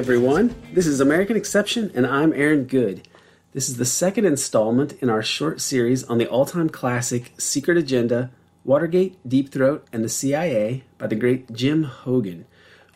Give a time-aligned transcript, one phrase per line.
[0.00, 3.06] Everyone, this is American Exception, and I'm Aaron Good.
[3.52, 7.76] This is the second installment in our short series on the all time classic Secret
[7.76, 8.30] Agenda
[8.64, 12.46] Watergate, Deep Throat, and the CIA by the great Jim Hougan.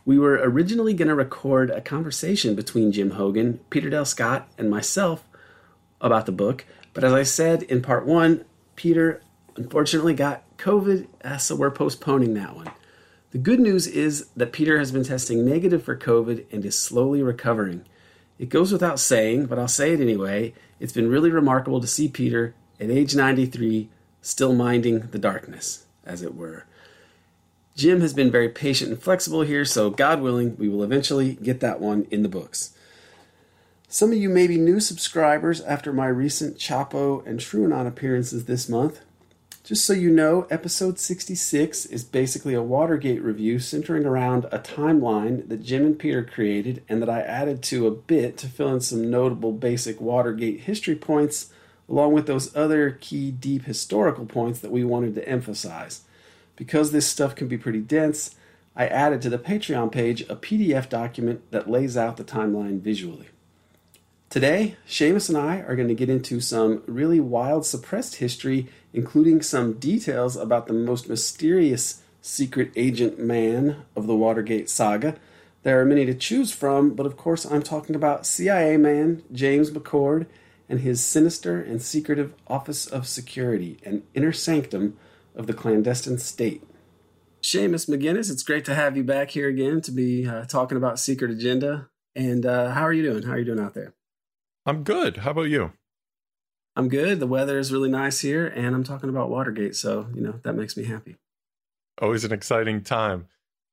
[0.06, 4.70] We were originally going to record a conversation between Jim Hougan, Peter Dale Scott, and
[4.70, 5.26] myself
[6.00, 8.46] about the book, but as I said in part one,
[8.76, 9.20] Peter
[9.56, 12.70] unfortunately got COVID, uh, so we're postponing that one.
[13.34, 17.20] The good news is that Peter has been testing negative for COVID and is slowly
[17.20, 17.84] recovering.
[18.38, 20.54] It goes without saying, but I'll say it anyway.
[20.78, 23.88] It's been really remarkable to see Peter at age 93
[24.22, 26.66] still minding the darkness, as it were.
[27.74, 31.58] Jim has been very patient and flexible here, so God willing, we will eventually get
[31.58, 32.72] that one in the books.
[33.88, 38.68] Some of you may be new subscribers after my recent Chapo and TrueAnon appearances this
[38.68, 39.00] month.
[39.64, 45.48] Just so you know, episode 66 is basically a Watergate review centering around a timeline
[45.48, 48.82] that Jim and Peter created and that I added to a bit to fill in
[48.82, 51.50] some notable basic Watergate history points,
[51.88, 56.02] along with those other key deep historical points that we wanted to emphasize.
[56.56, 58.36] Because this stuff can be pretty dense,
[58.76, 63.28] I added to the Patreon page a PDF document that lays out the timeline visually.
[64.34, 69.42] Today, Seamus and I are going to get into some really wild suppressed history, including
[69.42, 75.14] some details about the most mysterious secret agent man of the Watergate saga.
[75.62, 79.70] There are many to choose from, but of course, I'm talking about CIA man James
[79.70, 80.26] McCord
[80.68, 84.96] and his sinister and secretive Office of Security, an inner sanctum
[85.36, 86.64] of the clandestine state.
[87.40, 90.98] Seamus McGuinness, it's great to have you back here again to be uh, talking about
[90.98, 91.88] Secret Agenda.
[92.16, 93.22] And uh, how are you doing?
[93.22, 93.94] How are you doing out there?
[94.66, 95.18] I'm good.
[95.18, 95.72] How about you?
[96.76, 97.20] I'm good.
[97.20, 100.54] The weather is really nice here, and I'm talking about Watergate, so you know that
[100.54, 101.16] makes me happy.
[102.00, 103.28] Always an exciting time.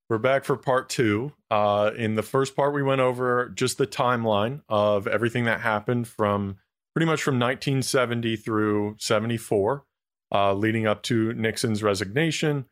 [0.10, 1.32] We're back for part two.
[1.50, 6.08] Uh, in the first part, we went over just the timeline of everything that happened
[6.08, 6.58] from
[6.94, 9.86] pretty much from 1970 through 74,
[10.34, 12.66] uh, leading up to Nixon's resignation.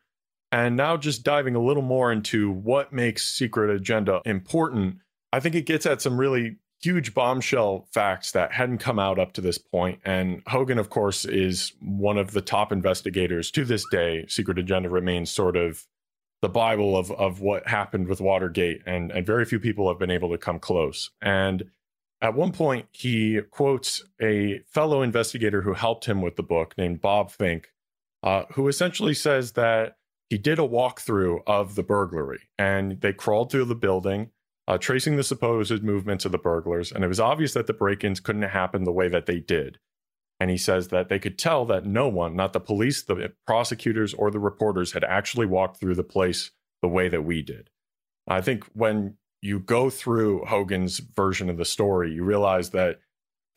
[0.52, 4.98] And now, just diving a little more into what makes Secret Agenda important,
[5.32, 9.32] I think it gets at some really huge bombshell facts that hadn't come out up
[9.34, 10.00] to this point.
[10.04, 14.24] And Hougan, of course, is one of the top investigators to this day.
[14.28, 15.86] Secret Agenda remains sort of
[16.40, 20.10] the Bible of, of what happened with Watergate, and, and very few people have been
[20.10, 21.10] able to come close.
[21.20, 21.64] And
[22.22, 27.02] at one point, he quotes a fellow investigator who helped him with the book named
[27.02, 27.72] Bob Fink,
[28.22, 29.96] uh, who essentially says that
[30.30, 34.30] he did a walkthrough of the burglary and they crawled through the building
[34.70, 38.04] uh, tracing the supposed movements of the burglars, and it was obvious that the break
[38.04, 39.80] ins couldn't happen the way that they did.
[40.38, 44.14] And he says that they could tell that no one, not the police, the prosecutors,
[44.14, 47.68] or the reporters, had actually walked through the place the way that we did.
[48.28, 53.00] I think when you go through Hougan's version of the story, you realize that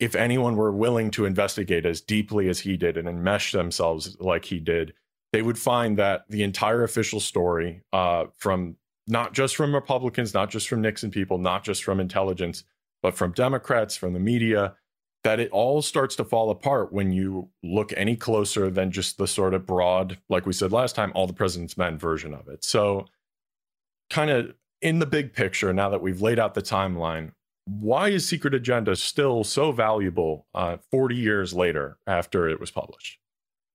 [0.00, 4.46] if anyone were willing to investigate as deeply as he did and enmesh themselves like
[4.46, 4.94] he did,
[5.32, 10.50] they would find that the entire official story, uh, from not just from Republicans, not
[10.50, 12.64] just from Nixon people, not just from intelligence,
[13.02, 14.76] but from Democrats, from the media,
[15.24, 19.26] that it all starts to fall apart when you look any closer than just the
[19.26, 22.62] sort of broad, like we said last time, all the president's men version of it.
[22.64, 23.06] So,
[24.10, 27.32] kind of in the big picture, now that we've laid out the timeline,
[27.66, 33.18] why is Secret Agenda still so valuable uh, 40 years later after it was published?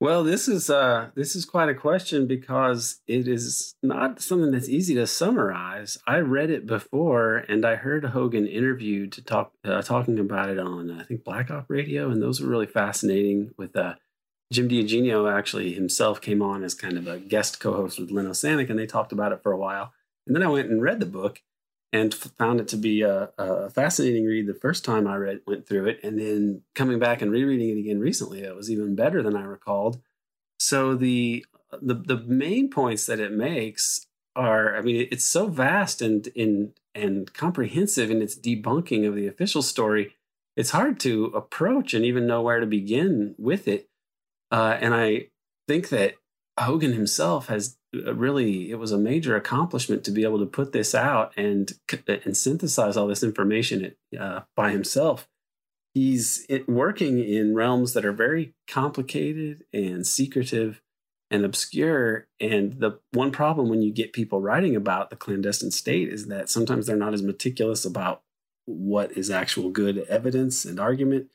[0.02, 4.70] Well, this is uh, this is quite a question because it is not something that's
[4.70, 5.98] easy to summarize.
[6.08, 10.58] I read it before, and I heard Hougan interviewed to talk uh, talking about it
[10.58, 13.52] on I think Black Op Radio, and those were really fascinating.
[13.58, 13.96] With uh,
[14.54, 18.70] Jim DiEugenio actually himself came on as kind of a guest co-host with Len Osanic,
[18.70, 19.92] and they talked about it for a while.
[20.26, 21.42] And then I went and read the book,
[21.92, 25.68] and found it to be a, a, fascinating read the first time I read went
[25.68, 29.24] through it, and then coming back and rereading it again recently, it was even better
[29.24, 30.00] than I recalled.
[30.60, 31.46] So the
[31.82, 36.74] the the main points that it makes are, I mean, it's so vast and in
[36.94, 40.16] and comprehensive in its debunking of the official story.
[40.56, 43.90] It's hard to approach and even know where to begin with it.
[44.52, 45.28] Uh, and I
[45.68, 46.16] think that
[46.60, 50.74] Hougan himself has Uh, really it was a major accomplishment to be able to put
[50.74, 55.28] this out and uh, and synthesize all this information uh, by himself.
[55.94, 60.82] He's eh, working in realms that are very complicated and secretive
[61.32, 62.28] and obscure.
[62.40, 66.50] And the one problem when you get people writing about the clandestine state is that
[66.50, 68.22] sometimes they're not as meticulous about
[68.66, 71.30] what is actual good evidence and argument.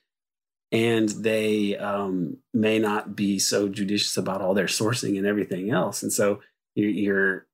[0.74, 6.02] And they um, may not be so judicious about all their sourcing and everything else.
[6.02, 6.40] And so
[6.74, 7.46] you're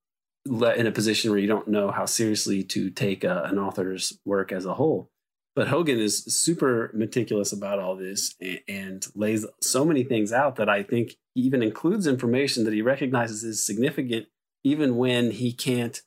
[0.47, 4.53] in a position where you don't know how seriously to take a, an author's work
[4.53, 5.11] as a whole.
[5.55, 10.57] But Hougan is super meticulous about all this and, and, lays so many things out
[10.57, 14.29] that I think he even includes information that he recognizes is significant,
[14.65, 16.01] even when he can't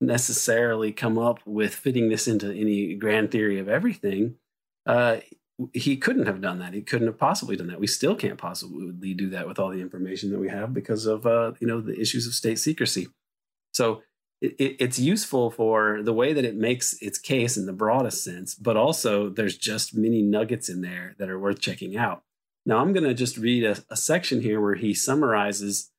[0.00, 4.36] necessarily come up with fitting this into any grand theory of everything.
[4.84, 5.18] Uh,
[5.72, 6.74] he couldn't have done that.
[6.74, 7.80] He couldn't have possibly done that.
[7.80, 11.26] We still can't possibly do that with all the information that we have because of
[11.26, 13.08] uh, you know the issues of state secrecy.
[13.72, 14.02] So
[14.40, 18.54] it, it's useful for the way that it makes its case in the broadest sense,
[18.54, 22.22] but also there's just many nuggets in there that are worth checking out.
[22.66, 25.92] Now, I'm going to just read a, a, section here where he summarizes,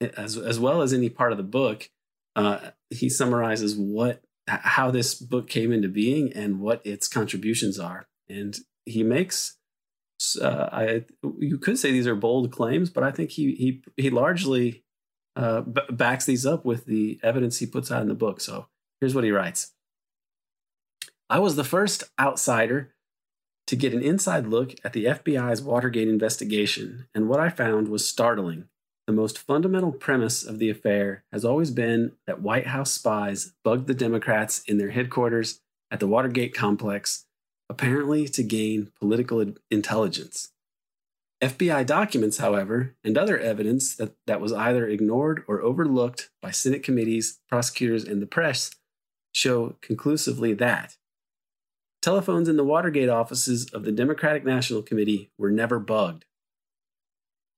[0.00, 1.88] as, as well as any part of the book,
[2.36, 2.58] uh,
[2.90, 8.06] he summarizes what how this book came into being and what its contributions are.
[8.28, 8.56] And
[8.86, 9.58] he makes,
[10.40, 11.04] uh, I
[11.38, 14.84] you could say these are bold claims, but I think he he he largely
[15.36, 18.40] uh, b- backs these up with the evidence he puts out in the book.
[18.40, 18.68] So
[19.00, 19.72] here's what he writes
[21.28, 22.94] I was the first outsider
[23.66, 28.08] to get an inside look at the FBI's Watergate investigation, and what I found was
[28.08, 28.68] startling.
[29.06, 33.86] The most fundamental premise of the affair has always been that White House spies bugged
[33.86, 35.60] the Democrats in their headquarters
[35.92, 37.25] at the Watergate complex,
[37.68, 40.52] apparently to gain political intelligence.
[41.42, 46.82] FBI documents, however, and other evidence that, that was either ignored or overlooked by Senate
[46.82, 48.70] committees, prosecutors, and the press
[49.32, 50.96] show conclusively that
[52.00, 56.24] telephones in the Watergate offices of the Democratic National Committee were never bugged.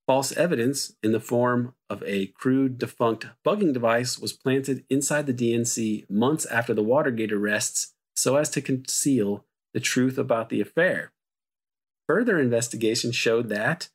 [0.07, 5.35] False evidence in the form of a crude, defunct bugging device was planted inside the
[5.35, 11.13] DNC months after the Watergate arrests so as to conceal the truth about the affair.
[12.09, 13.89] Further investigation showed that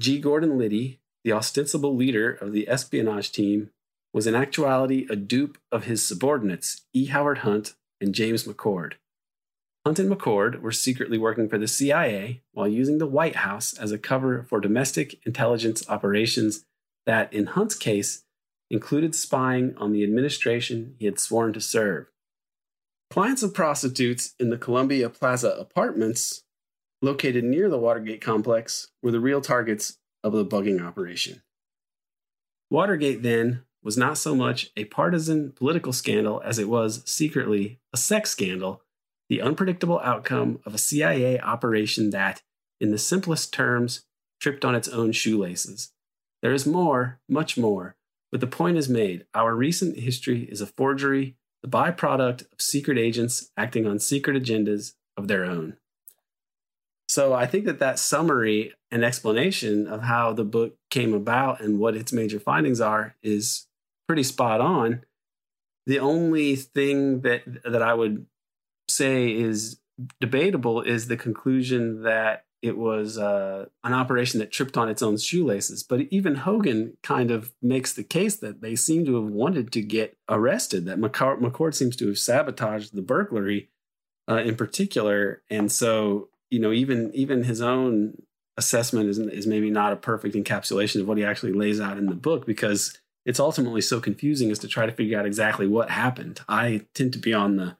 [0.00, 0.18] G.
[0.18, 3.70] Gordon Liddy, the ostensible leader of the espionage team,
[4.12, 7.06] was in actuality a dupe of his subordinates, E.
[7.06, 8.94] Howard Hunt and James McCord.
[9.84, 13.92] Hunt and McCord were secretly working for the CIA while using the White House as
[13.92, 16.64] a cover for domestic intelligence operations
[17.06, 18.24] that, in Hunt's case,
[18.70, 22.06] included spying on the administration he had sworn to serve.
[23.10, 26.44] Clients of prostitutes in the Columbia Plaza apartments
[27.00, 31.42] located near the Watergate complex, were the real targets of the bugging operation.
[32.70, 37.96] Watergate, then, was not so much a partisan political scandal as it was secretly a
[37.96, 38.82] sex scandal,
[39.28, 42.42] the unpredictable outcome of a CIA operation that,
[42.80, 44.04] in the simplest terms,
[44.40, 45.92] tripped on its own shoelaces.
[46.42, 47.96] There is more, much more,
[48.30, 49.26] but the point is made.
[49.34, 54.94] Our recent history is a forgery, the byproduct of secret agents acting on secret agendas
[55.16, 55.76] of their own.
[57.08, 61.78] So I think that that summary and explanation of how the book came about and
[61.78, 63.66] what its major findings are is
[64.06, 65.04] pretty spot on.
[65.86, 68.26] The only thing that that I would
[68.88, 69.80] say is
[70.20, 75.16] debatable is the conclusion that it was uh, an operation that tripped on its own
[75.16, 75.82] shoelaces.
[75.82, 79.82] But even Hougan kind of makes the case that they seem to have wanted to
[79.82, 83.70] get arrested, that McCord, seems to have sabotaged the burglary
[84.28, 85.42] uh, in particular.
[85.50, 88.14] And so you know, even even his own
[88.56, 92.06] assessment is is maybe not a perfect encapsulation of what he actually lays out in
[92.06, 95.90] the book because it's ultimately so confusing as to try to figure out exactly what
[95.90, 96.40] happened.
[96.48, 97.76] I tend to be on the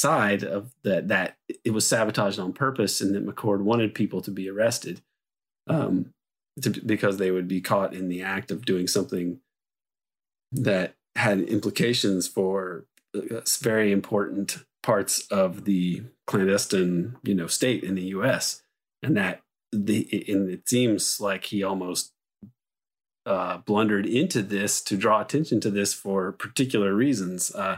[0.00, 4.30] side of that that it was sabotaged on purpose and that McCord wanted people to
[4.30, 5.02] be arrested
[5.68, 6.12] um,
[6.62, 9.40] to, because they would be caught in the act of doing something
[10.52, 17.94] that had implications for uh, very important parts of the clandestine, you know, state in
[17.94, 18.62] the U.S.
[19.02, 19.42] And that
[19.72, 22.12] the and it seems like he almost
[23.26, 27.54] uh, blundered into this to draw attention to this for particular reasons.
[27.54, 27.76] Uh,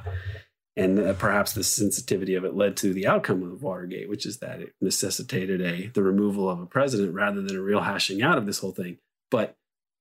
[0.76, 4.38] and uh, perhaps the sensitivity of it led to the outcome of Watergate, which is
[4.38, 8.38] that it necessitated a the removal of a president rather than a real hashing out
[8.38, 8.98] of this whole thing.
[9.30, 9.54] But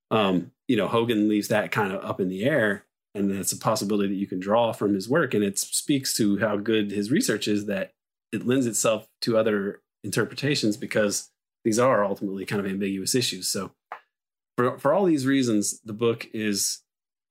[0.09, 3.57] um, you know, Hougan leaves that kind of up in the air and it's a
[3.57, 5.33] possibility that you can draw from his work.
[5.33, 7.91] And it speaks to how good his research is that
[8.31, 11.29] it lends itself to other interpretations because
[11.63, 13.47] these are ultimately kind of ambiguous issues.
[13.47, 13.71] So,
[14.57, 16.81] for, for all these reasons, the book is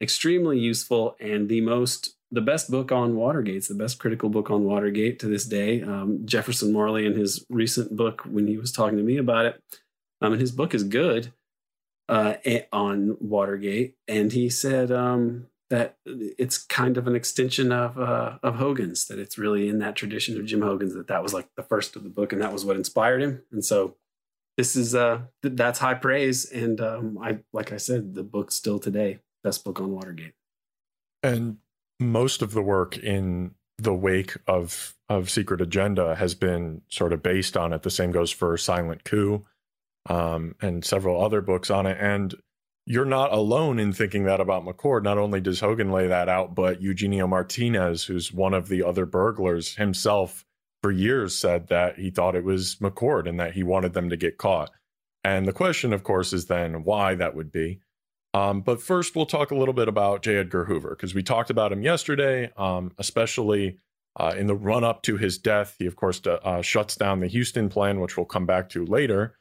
[0.01, 3.67] extremely useful and the most the best book on Watergate.
[3.67, 5.83] The best critical book on Watergate to this day.
[5.83, 9.63] Um, Jefferson Morley, in his recent book, when he was talking to me about it,
[10.21, 11.33] um, and his book is good
[12.09, 12.35] uh,
[12.73, 18.57] on Watergate, and he said um, that it's kind of an extension of uh, of
[18.57, 19.07] Hougan's.
[19.07, 20.95] That it's really in that tradition of Jim Hougan's.
[20.95, 23.43] That that was like the first of the book, and that was what inspired him.
[23.51, 23.97] And so
[24.57, 26.45] this is uh that's high praise.
[26.51, 30.35] And um, I like I said, the book still today best book on Watergate.
[31.23, 31.59] And
[32.01, 37.23] most of the work in the wake of of Secret Agenda has been sort of
[37.23, 37.83] based on it.
[37.83, 39.45] The same goes for Silent Coup
[40.09, 41.99] um, and several other books on it.
[42.01, 42.35] And
[42.87, 45.03] you're not alone in thinking that about McCord.
[45.03, 49.05] Not only does Hougan lay that out, but Eugenio Martinez, who's one of the other
[49.05, 50.45] burglars himself,
[50.83, 54.17] for years said that he thought it was McCord and that he wanted them to
[54.17, 54.71] get caught.
[55.23, 57.81] And the question, of course, is then why that would be.
[58.33, 60.37] Um, but first, we'll talk a little bit about J.
[60.37, 63.79] Edgar Hoover because we talked about him yesterday, um, especially
[64.19, 65.77] uh, in the run up to his death.
[65.79, 69.37] He, of course, uh, shuts down the Huston plan, which we'll come back to later.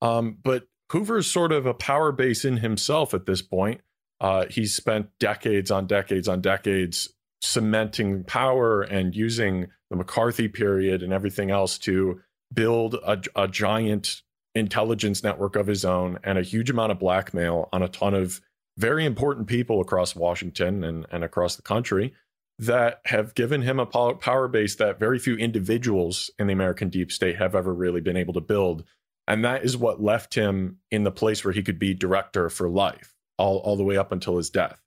[0.00, 3.80] Um, but Hoover is sort of a power base in himself at this point.
[4.20, 11.02] Uh, he's spent decades on decades on decades cementing power and using the McCarthy period
[11.02, 12.20] and everything else to
[12.54, 14.21] build a, a giant
[14.54, 18.40] intelligence network of his own and a huge amount of blackmail on a ton of
[18.76, 22.14] very important people across Washington and, and across the country
[22.58, 27.10] that have given him a power base that very few individuals in the American deep
[27.10, 28.84] state have ever really been able to build.
[29.26, 32.68] And that is what left him in the place where he could be director for
[32.68, 34.80] life, all, all the way up until his death.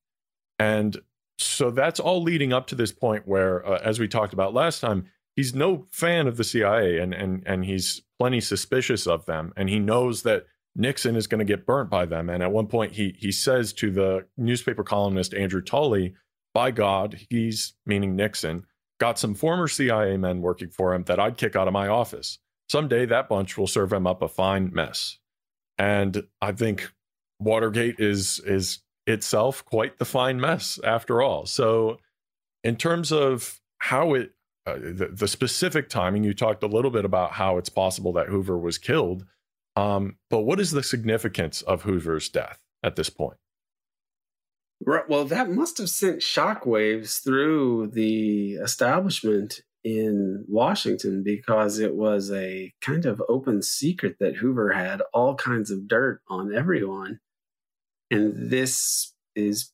[0.59, 0.97] And
[1.37, 4.79] so that's all leading up to this point where, uh, as we talked about last
[4.79, 9.53] time, he's no fan of the CIA and and and he's plenty suspicious of them
[9.55, 12.29] and he knows that Nixon is going to get burnt by them.
[12.29, 16.15] And at one point he he says to the newspaper columnist Andrew Tully
[16.53, 18.65] by God he's meaning Nixon
[18.99, 22.39] got some former CIA men working for him that I'd kick out of my office.
[22.69, 25.19] Someday that bunch will serve him up a fine mess.
[25.77, 26.91] And I think
[27.39, 31.45] Watergate is is itself quite the fine mess after all.
[31.45, 31.99] So
[32.63, 34.31] in terms of how it
[34.65, 38.27] uh, the, the, specific timing, you talked a little bit about how it's possible that
[38.27, 39.25] Hoover was killed.
[39.75, 43.37] Um, but what is the significance of Hoover's death at this point?
[44.85, 45.07] Right.
[45.07, 52.73] Well, that must have sent shockwaves through the establishment in Washington because it was a
[52.81, 57.19] kind of open secret that Hoover had all kinds of dirt on everyone.
[58.09, 59.71] And this is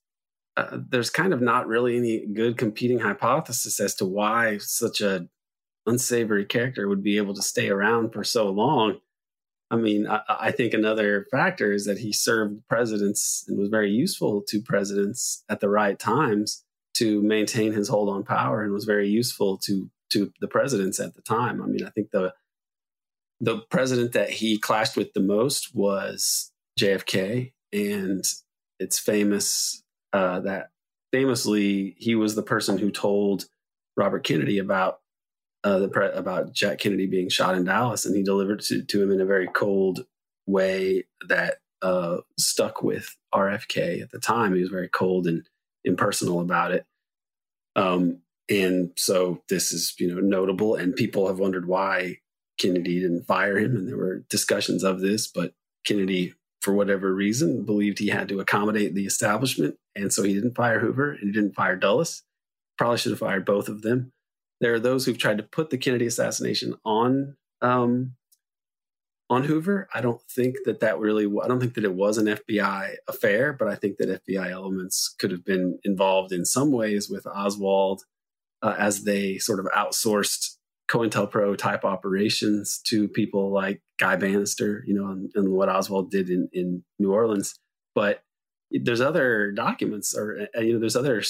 [0.58, 5.28] uh, there's kind of not really any good competing hypothesis as to why such a
[5.86, 9.00] unsavory character would be able to stay around for so long.
[9.70, 13.90] I mean, I, I, think another factor is that he served presidents and was very
[13.90, 16.66] useful to presidents at the right times
[16.96, 21.16] to maintain his hold on power, and was very useful to to the presidents at
[21.16, 21.62] the time.
[21.62, 22.34] I mean, I think the
[23.40, 28.26] the president that he clashed with the most was JFK, and
[28.78, 30.70] it's famous uh, that
[31.12, 33.46] famously he was the person who told
[33.96, 35.00] Robert Kennedy about
[35.64, 39.04] uh, the pre- about Jack Kennedy being shot in Dallas, and he delivered to, to
[39.04, 40.06] him in a very cold
[40.48, 44.56] way that uh, stuck with RFK at the time.
[44.56, 45.48] He was very cold and
[45.84, 46.86] impersonal about it.
[47.76, 52.18] Um, and so this is you know notable, and people have wondered why
[52.58, 55.54] Kennedy didn't fire him, and there were discussions of this, but
[55.86, 59.76] Kennedy for whatever reason, believed he had to accommodate the establishment.
[59.96, 62.24] And so he didn't fire Hoover and he didn't fire Dulles.
[62.78, 64.12] Probably should have fired both of them.
[64.60, 68.14] There are those who've tried to put the Kennedy assassination on um,
[69.30, 69.88] on Hoover.
[69.94, 71.26] I don't think that that really.
[71.26, 75.16] I don't think that it was an FBI affair, but I think that FBI elements
[75.18, 78.04] could have been involved in some ways with Oswald
[78.62, 80.58] uh, as they sort of outsourced
[80.92, 86.30] COINTELPRO type operations to people like Guy Banister, you know, and, and, what Oswald did
[86.30, 87.54] in, in New Orleans.
[87.94, 88.24] But
[88.72, 91.22] there's other documents or, uh, you know, there's other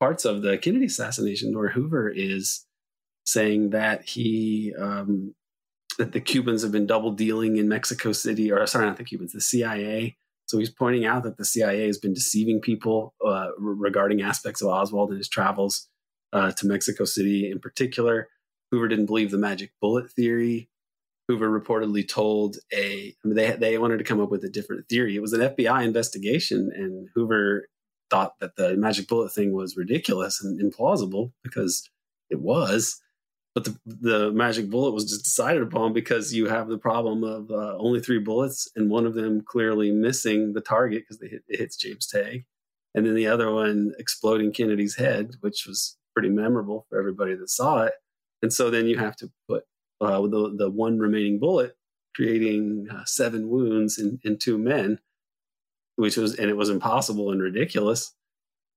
[0.00, 2.66] parts of the Kennedy assassination where Hoover is
[3.26, 5.34] saying that he, um,
[5.98, 9.32] that the Cubans have been double dealing in Mexico City, or sorry, not the Cubans,
[9.32, 10.16] the CIA.
[10.46, 14.68] So he's pointing out that the CIA has been deceiving people uh, regarding aspects of
[14.68, 15.88] Oswald and his travels
[16.32, 18.28] uh, to Mexico City in particular.
[18.70, 20.70] Hoover didn't believe the magic bullet theory.
[21.32, 24.86] Hoover reportedly told a I mean, they they wanted to come up with a different
[24.88, 25.16] theory.
[25.16, 27.68] It was an FBI investigation, and Hoover
[28.10, 31.88] thought that the magic bullet thing was ridiculous and implausible because
[32.28, 33.00] it was.
[33.54, 37.50] But the, the magic bullet was just decided upon because you have the problem of
[37.50, 41.58] uh, only three bullets and one of them clearly missing the target because hit, it
[41.58, 42.44] hits James Tague,
[42.94, 47.48] And then the other one exploding Kennedy's head, which was pretty memorable for everybody that
[47.48, 47.94] saw it.
[48.42, 49.64] And so then you have to put
[50.02, 51.76] uh, the, the one remaining bullet
[52.14, 54.98] creating uh, seven wounds in, in two men,
[55.96, 58.14] which was, and it was impossible and ridiculous.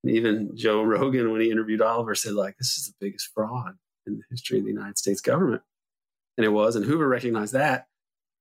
[0.03, 3.75] And even Joe Rogan, when he interviewed Oliver, said, like, this is the biggest fraud
[4.07, 5.63] in the history of the United States government.
[6.37, 7.87] And it was, and Hoover recognized that.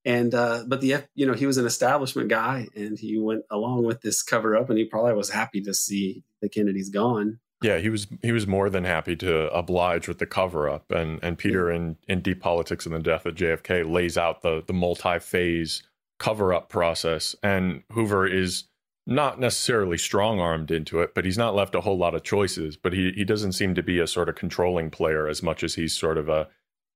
[0.05, 3.85] And, uh, but the, you know, he was an establishment guy and he went along
[3.85, 7.79] with this cover up and he probably was happy to see the Kennedys gone yeah,
[7.79, 11.39] he was he was more than happy to oblige with the cover up, and and
[11.39, 15.19] Peter in in Deep Politics and the Death of JFK lays out the the multi
[15.19, 15.83] phase
[16.19, 18.65] cover up process, and Hoover is
[19.07, 22.77] not necessarily strong armed into it, but he's not left a whole lot of choices.
[22.77, 25.75] But he he doesn't seem to be a sort of controlling player as much as
[25.75, 26.49] he's sort of a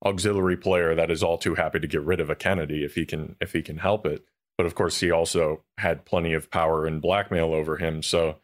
[0.04, 3.06] auxiliary player that is all too happy to get rid of a Kennedy if he
[3.06, 4.22] can if he can help it.
[4.58, 8.36] But of course, he also had plenty of power and blackmail over him, so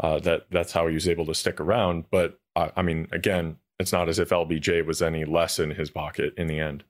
[0.00, 2.04] uh, that that's how he was able to stick around.
[2.10, 6.34] But I mean, again, it's not as if LBJ was any less in his pocket
[6.36, 6.84] in the end.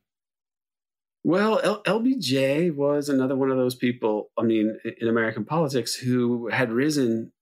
[1.24, 4.30] Well, L- LBJ was another one of those people.
[4.38, 7.32] I mean, in American politics, who had risen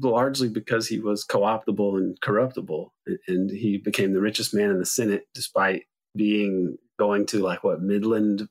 [0.00, 2.92] largely because he was co-optable and corruptible,
[3.28, 5.84] and he became the richest man in the Senate despite
[6.16, 8.48] being going to like what Midland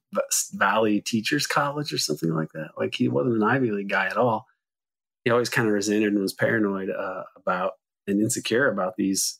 [0.53, 2.69] Valley Teachers College or something like that.
[2.77, 4.47] Like he wasn't an Ivy League guy at all
[5.23, 7.73] he always kind of resented and was paranoid uh, about
[8.07, 9.39] and insecure about these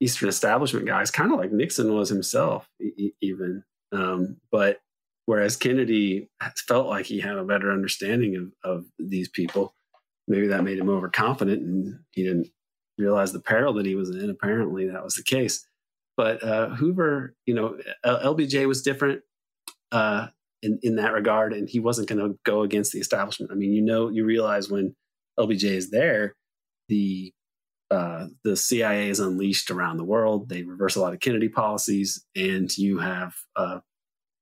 [0.00, 3.62] Eastern establishment guys, kind of like Nixon was himself, e- even.
[3.92, 4.78] Um, but
[5.26, 6.28] whereas Kennedy
[6.66, 9.74] felt like he had a better understanding of, of these people,
[10.26, 12.48] maybe that made him overconfident and he didn't
[12.98, 14.28] realize the peril that he was in.
[14.28, 15.64] Apparently, that was the case.
[16.16, 19.22] But uh, Hoover, you know, LBJ was different.
[19.92, 20.28] Uh,
[20.62, 23.50] in, in that regard, and he wasn't going to go against the establishment.
[23.50, 24.94] I mean, you know, you realize when
[25.38, 26.34] LBJ is there,
[26.88, 27.32] the
[27.90, 30.48] uh, the CIA is unleashed around the world.
[30.48, 33.80] They reverse a lot of Kennedy policies, and you have uh,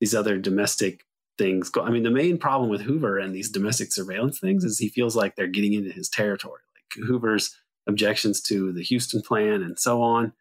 [0.00, 1.05] these other domestic
[1.37, 1.68] things.
[1.68, 4.88] Go- I mean, the main problem with Hoover and these domestic surveillance things is he
[4.88, 6.61] feels like they're getting into his territory.
[6.76, 7.57] Like Hoover's
[7.88, 10.33] objections to the Huston plan and so on,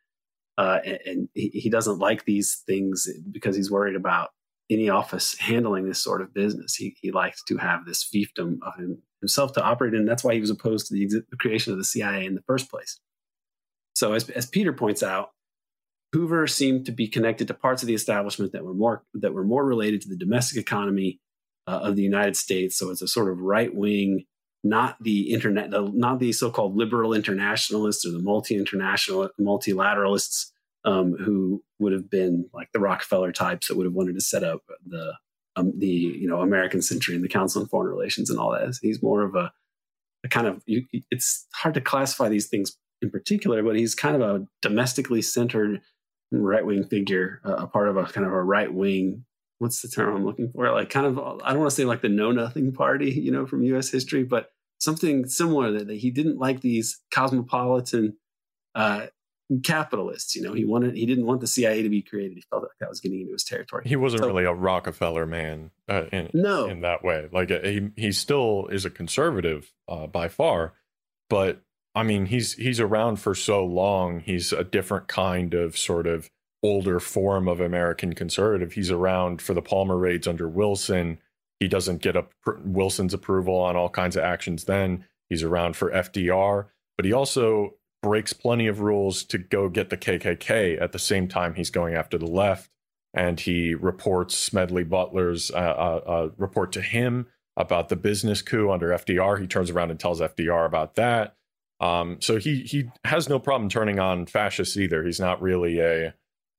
[0.60, 4.30] uh, and, and he, he doesn't like these things because he's worried about
[4.70, 6.76] any office handling this sort of business.
[6.76, 10.06] He, he liked to have this fiefdom of him, himself to operate in.
[10.06, 12.70] That's why he was opposed to the, the creation of the CIA in the first
[12.70, 13.00] place.
[13.96, 15.32] So, as, as Peter points out,
[16.14, 19.44] Hoover seemed to be connected to parts of the establishment that were more that were
[19.44, 21.20] more related to the domestic economy
[21.68, 22.78] uh, of the United States.
[22.78, 24.26] So, it's a sort of right wing,
[24.64, 30.52] not the internet, not the so-called liberal internationalists or the multi-international multilateralists
[30.86, 34.44] um, who would have been like the Rockefeller types that would have wanted to set
[34.44, 35.14] up the
[35.56, 38.78] um, the you know American Century and the Council on Foreign Relations and all that.
[38.82, 39.52] He's more of a,
[40.24, 44.16] a kind of you, it's hard to classify these things in particular, but he's kind
[44.16, 45.82] of a domestically centered
[46.32, 49.26] right wing figure, uh, a part of a kind of a right wing.
[49.58, 50.72] What's the term I'm looking for?
[50.72, 53.46] Like kind of I don't want to say like the know nothing party, you know,
[53.46, 53.90] from U.S.
[53.90, 58.16] history, but something similar that, that he didn't like these cosmopolitan
[58.76, 59.08] uh,
[59.64, 60.36] capitalists.
[60.36, 62.36] You know, he wanted he didn't want the CIA to be created.
[62.36, 63.84] He felt like that was getting into his territory.
[63.86, 66.68] He wasn't so, really a Rockefeller man uh, in no.
[66.68, 67.28] in that way.
[67.32, 70.74] Like uh, he he still is a conservative uh, by far,
[71.30, 71.62] but
[71.96, 74.20] I mean he's he's around for so long.
[74.20, 76.30] He's a different kind of sort of
[76.62, 78.74] older form of American conservative.
[78.74, 81.20] He's around for the Palmer raids under Wilson.
[81.60, 82.26] He doesn't get a
[82.64, 84.66] Wilson's approval on all kinds of actions.
[84.66, 89.90] Then he's around for FDR, but he also breaks plenty of rules to go get
[89.90, 92.70] the KKK at the same time he's going after the left.
[93.14, 98.72] And he reports Smedley Butler's uh, uh, uh, report to him about the business coup
[98.72, 99.40] under FDR.
[99.40, 101.36] He turns around and tells FDR about that.
[101.80, 105.04] Um, so he he has no problem turning on fascists either.
[105.04, 106.14] He's not really a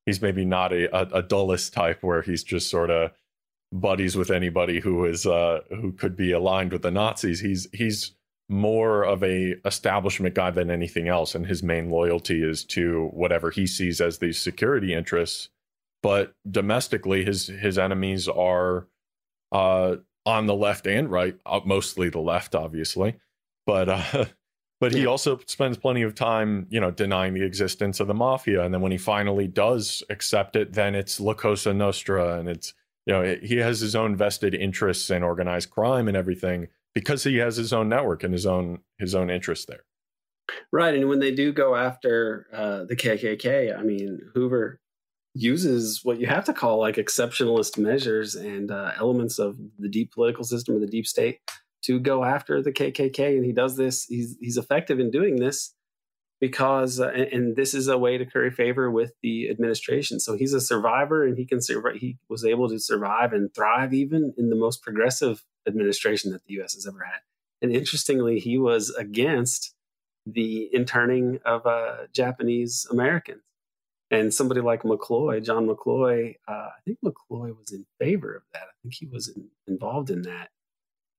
[0.06, 3.12] he's maybe not a, a, a Dulles type where he's just sort of
[3.72, 7.40] buddies with anybody who is uh, who could be aligned with the Nazis.
[7.40, 8.12] He's he's
[8.50, 13.50] more of a establishment guy than anything else and his main loyalty is to whatever
[13.50, 15.48] he sees as these security interests.
[16.02, 18.88] But domestically his his enemies are
[19.52, 23.20] uh, on the left and right uh, mostly the left obviously.
[23.66, 24.24] But uh,
[24.80, 28.64] but he also spends plenty of time you know denying the existence of the mafia.
[28.64, 32.74] And then when he finally does accept it then it's la cosa nostra and it's
[33.06, 37.36] you know he has his own vested interests in organized crime and everything because he
[37.36, 39.84] has his own network and his own his own interest there.
[40.72, 44.80] Right, and when they do go after uh, the KKK, I mean, Hoover
[45.32, 50.12] uses what you have to call like exceptionalist measures and uh, elements of the deep
[50.12, 51.38] political system or the deep state
[51.82, 54.04] to go after the KKK, and he does this.
[54.04, 55.74] He's he's effective in doing this
[56.40, 60.18] because, uh, and, and, this is a way to curry favor with the administration.
[60.18, 61.96] So he's a survivor, and he can survive.
[61.96, 66.54] He was able to survive and thrive even in the most progressive administration that the
[66.54, 66.74] U.S.
[66.74, 67.20] has ever had.
[67.62, 69.74] And interestingly, he was against
[70.26, 73.42] the interning of uh, Japanese Americans.
[74.10, 78.62] And somebody like McCloy, John McCloy, uh, I think McCloy was in favor of that.
[78.62, 80.50] I think he was in, involved in that.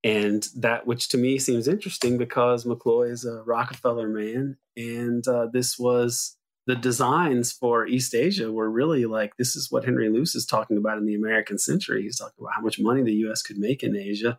[0.04, 4.58] And that, which to me seems interesting because McCloy is a Rockefeller man.
[4.76, 9.86] And uh, this was the designs for East Asia were really like this is what
[9.86, 12.04] Henry Luce is talking about in the American century.
[12.04, 14.38] He's talking about how much money the US could make in Asia.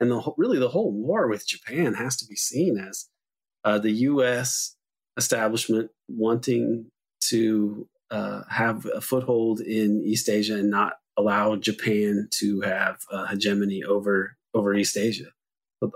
[0.00, 3.06] And the whole, really the whole war with Japan has to be seen as
[3.64, 4.76] uh, the U.S.
[5.16, 6.90] establishment wanting
[7.28, 13.26] to uh, have a foothold in East Asia and not allow Japan to have a
[13.28, 15.30] hegemony over over East Asia.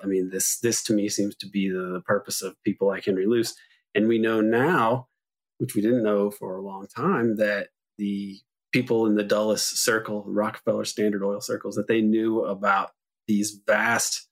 [0.03, 3.05] I mean, this this to me seems to be the, the purpose of people like
[3.05, 3.55] Henry Luce,
[3.95, 5.09] and we know now,
[5.59, 8.39] which we didn't know for a long time, that the
[8.73, 12.91] people in the Dulles circle, Rockefeller Standard Oil circles, that they knew about
[13.27, 14.29] these vast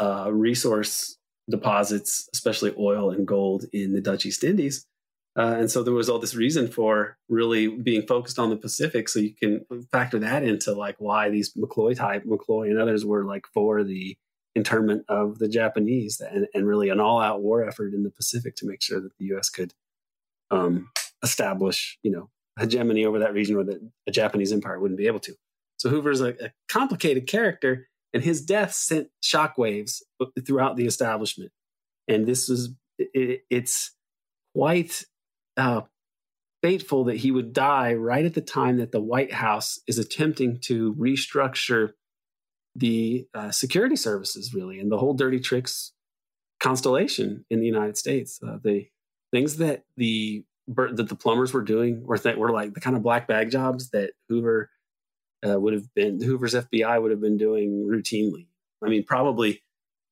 [0.00, 1.18] uh, resource
[1.50, 4.86] deposits, especially oil and gold in the Dutch East Indies.
[5.36, 9.08] Uh, and so there was all this reason for really being focused on the Pacific.
[9.08, 13.24] So you can factor that into like why these McCloy type, McCloy and others were
[13.24, 14.16] like for the
[14.56, 18.56] internment of the Japanese and, and really an all out war effort in the Pacific
[18.56, 19.48] to make sure that the U.S.
[19.48, 19.74] could
[20.50, 20.90] um,
[21.22, 25.20] establish, you know, hegemony over that region where the, a Japanese empire wouldn't be able
[25.20, 25.34] to.
[25.76, 30.02] So Hoover's a, a complicated character and his death sent shockwaves
[30.46, 31.52] throughout the establishment.
[32.08, 33.94] And this was it, it's
[34.54, 35.04] quite
[35.56, 35.82] uh,
[36.62, 40.58] fateful that he would die right at the time that the White House is attempting
[40.62, 41.90] to restructure
[42.74, 45.92] the uh, security services, really, and the whole dirty tricks
[46.60, 48.40] constellation in the United States.
[48.46, 48.88] Uh, the
[49.32, 53.26] things that the that the plumbers were doing were were like the kind of black
[53.26, 54.70] bag jobs that Hoover
[55.46, 58.46] uh, would have been Hoover's FBI would have been doing routinely.
[58.84, 59.62] I mean, probably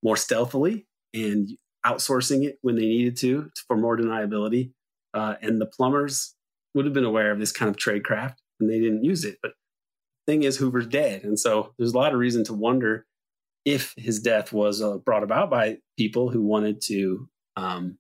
[0.03, 1.51] more stealthily and
[1.85, 4.73] outsourcing it when they needed to for more deniability.
[5.15, 6.35] Uh, and the plumbers
[6.75, 9.39] would have been aware of this kind of trade craft and they didn't use it.
[9.43, 9.53] But
[10.27, 11.25] thing is, Hoover's dead.
[11.25, 13.07] And so there's a lot of reason to wonder
[13.65, 17.99] if his death was uh, brought about by people who wanted to um,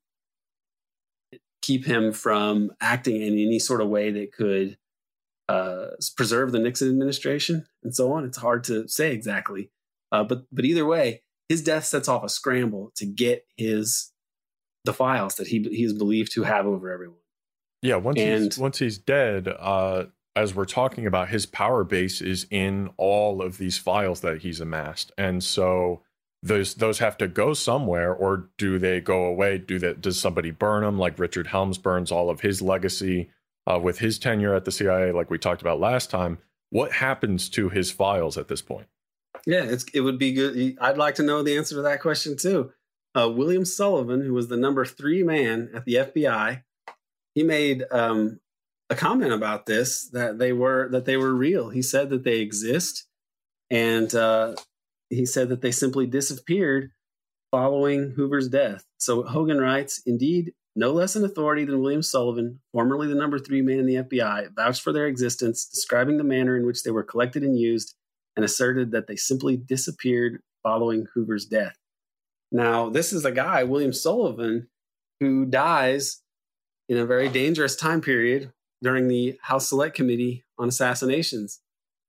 [1.67, 4.79] keep him from acting in any sort of way that could
[5.49, 8.25] uh, preserve the Nixon administration and so on.
[8.25, 9.71] It's hard to say exactly,
[10.13, 14.13] uh, but but either way, his death sets off a scramble to get his
[14.85, 17.19] the files that he he is believed to have over everyone.
[17.83, 22.21] Yeah, once and, he's, once he's dead, uh, as we're talking about, his power base
[22.21, 26.03] is in all of these files that he's amassed, and so
[26.47, 29.59] those those have to go somewhere, or do they go away?
[29.59, 30.01] Do that?
[30.01, 33.31] Does somebody burn them, like Richard Helms burns all of his legacy?
[33.67, 36.39] uh, with his tenure at the CIA, like we talked about last time,
[36.71, 38.87] what happens to his files at this point?
[39.47, 40.77] Yeah, it would be good.
[40.81, 42.73] I'd like to know the answer to that question too.
[43.15, 46.63] Uh, William Sullivan, who was the number three man at the FBI,
[47.35, 48.41] he made um,
[48.91, 51.71] a comment about this that they were that they were real.
[51.71, 53.07] He said that they exist,
[53.71, 54.57] and uh,
[55.11, 56.91] he said that they simply disappeared
[57.51, 58.85] following Hoover's death.
[58.99, 63.63] So Hougan writes, indeed, no less an authority than William Sullivan, formerly the number three
[63.63, 67.03] man in the FBI, vouched for their existence, describing the manner in which they were
[67.03, 67.95] collected and used,
[68.37, 71.77] and asserted that they simply disappeared following Hoover's death.
[72.53, 74.69] Now, this is a guy, William Sullivan,
[75.21, 76.23] who dies
[76.89, 81.61] in a very dangerous time period during the House Select Committee on Assassinations.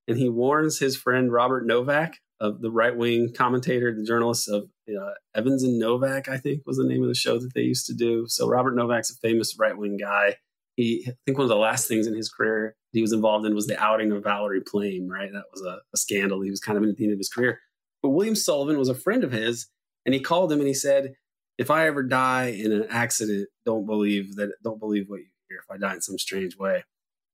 [0.08, 4.70] And he warns his friend Robert Novak, of the right wing commentator, the journalist of
[4.90, 7.88] uh, Evans and Novak, I think was the name of the show that they used
[7.88, 8.26] to do.
[8.28, 10.36] So Robert Novak's a famous right wing guy.
[10.76, 13.56] He, I think one of the last things in his career he was involved in
[13.56, 15.32] was the outing of Valerie Plame, right?
[15.32, 16.42] That was a, a scandal.
[16.42, 17.60] He was kind of at the end of his career.
[18.02, 19.68] But William Sullivan was a friend of his,
[20.06, 21.14] and he called him and he said,
[21.58, 24.52] "If I ever die in an accident, don't believe that.
[24.64, 25.60] Don't believe what you hear.
[25.60, 26.84] If I die in some strange way."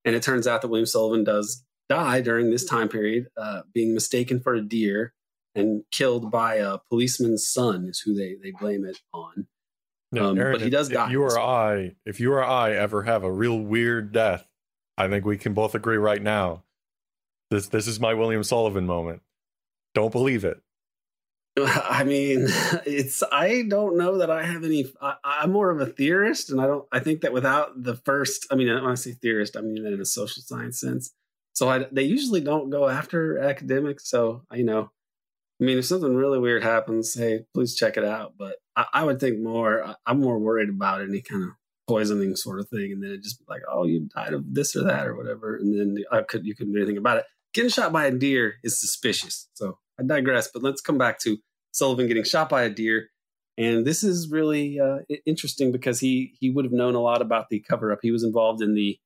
[0.06, 3.94] And it turns out that William Sullivan does die during this time period, uh, being
[3.94, 5.14] mistaken for a deer
[5.56, 9.48] and killed by a policeman's son is who they, they blame it on.
[10.18, 11.06] um, Aaron, but he does if, die.
[11.06, 14.48] If you or I, if you or I ever have a real weird death,
[14.98, 16.64] I think we can both agree right now.
[17.50, 19.22] This this is my William Sullivan moment.
[19.94, 20.62] Don't believe it.
[21.58, 22.48] I mean,
[22.86, 24.92] it's I don't know that I have any.
[25.02, 26.86] I, I'm more of a theorist, and I don't.
[26.92, 29.94] I think that without the first, I mean, when I say theorist, I mean that
[29.94, 31.12] in a social science sense.
[31.54, 34.10] So I, they usually don't go after academics.
[34.10, 34.90] So you know,
[35.62, 38.34] I mean, if something really weird happens, hey, please check it out.
[38.38, 39.84] But I, I would think more.
[39.84, 41.50] I, I'm more worried about any kind of
[41.88, 44.76] poisoning sort of thing, and then it just be like, oh, you died of this
[44.76, 47.26] or that or whatever, and then I could you couldn't do anything about it.
[47.54, 49.48] Getting shot by a deer is suspicious.
[49.54, 51.38] So I digress, but let's come back to
[51.72, 53.10] Sullivan getting shot by a deer.
[53.58, 57.50] And this is really uh, interesting because he he would have known a lot about
[57.50, 58.00] the cover up.
[58.02, 58.98] He was involved in the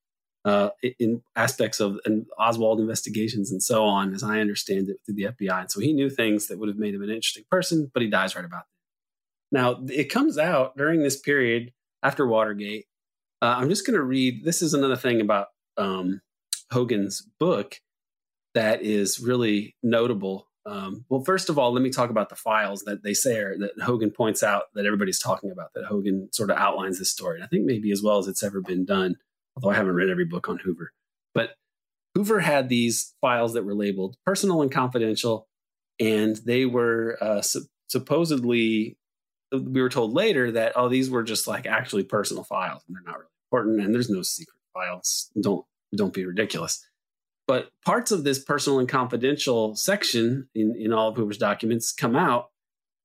[0.48, 5.16] uh, in aspects of and Oswald investigations and so on, as I understand it, through
[5.16, 5.62] the FBI.
[5.62, 8.10] And so he knew things that would have made him an interesting person, but he
[8.10, 9.58] dies right about that.
[9.58, 12.86] Now it comes out during this period after Watergate.
[13.42, 14.46] Uh, I'm just going to read.
[14.46, 16.22] This is another thing about um,
[16.72, 17.82] Hougan's book
[18.54, 20.48] that is really notable.
[20.66, 23.58] Um, well, first of all, let me talk about the files that they say are,
[23.58, 25.74] that Hougan points out that everybody's talking about.
[25.76, 27.36] That Hougan sort of outlines this story.
[27.36, 29.18] And I think maybe as well as it's ever been done,
[29.58, 30.94] although I haven't read every book on Hoover.
[31.34, 31.56] But
[32.14, 35.48] Hoover had these files that were labeled personal and confidential,
[36.00, 38.98] and they were uh, su- supposedly.
[39.52, 43.04] We were told later that oh, these were just like actually personal files, and they're
[43.04, 45.32] not really important, and there's no secret files.
[45.42, 45.66] Don't
[45.96, 46.86] don't be ridiculous.
[47.48, 52.16] But parts of this personal and confidential section in, in all of Hoover's documents come
[52.16, 52.50] out,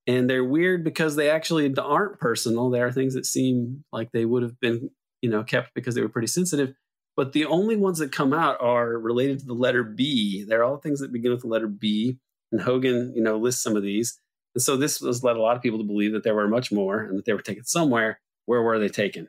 [0.09, 2.69] and they're weird because they actually aren't personal.
[2.69, 4.91] They are things that seem like they would have been,
[5.23, 6.75] you know, kept because they were pretty sensitive.
[7.17, 10.45] But the only ones that come out are related to the letter B.
[10.45, 12.19] They're all things that begin with the letter B.
[12.51, 14.19] And Hougan, you know, lists some of these.
[14.55, 16.71] And so this has led a lot of people to believe that there were much
[16.71, 18.21] more and that they were taken somewhere.
[18.45, 19.29] Where were they taken?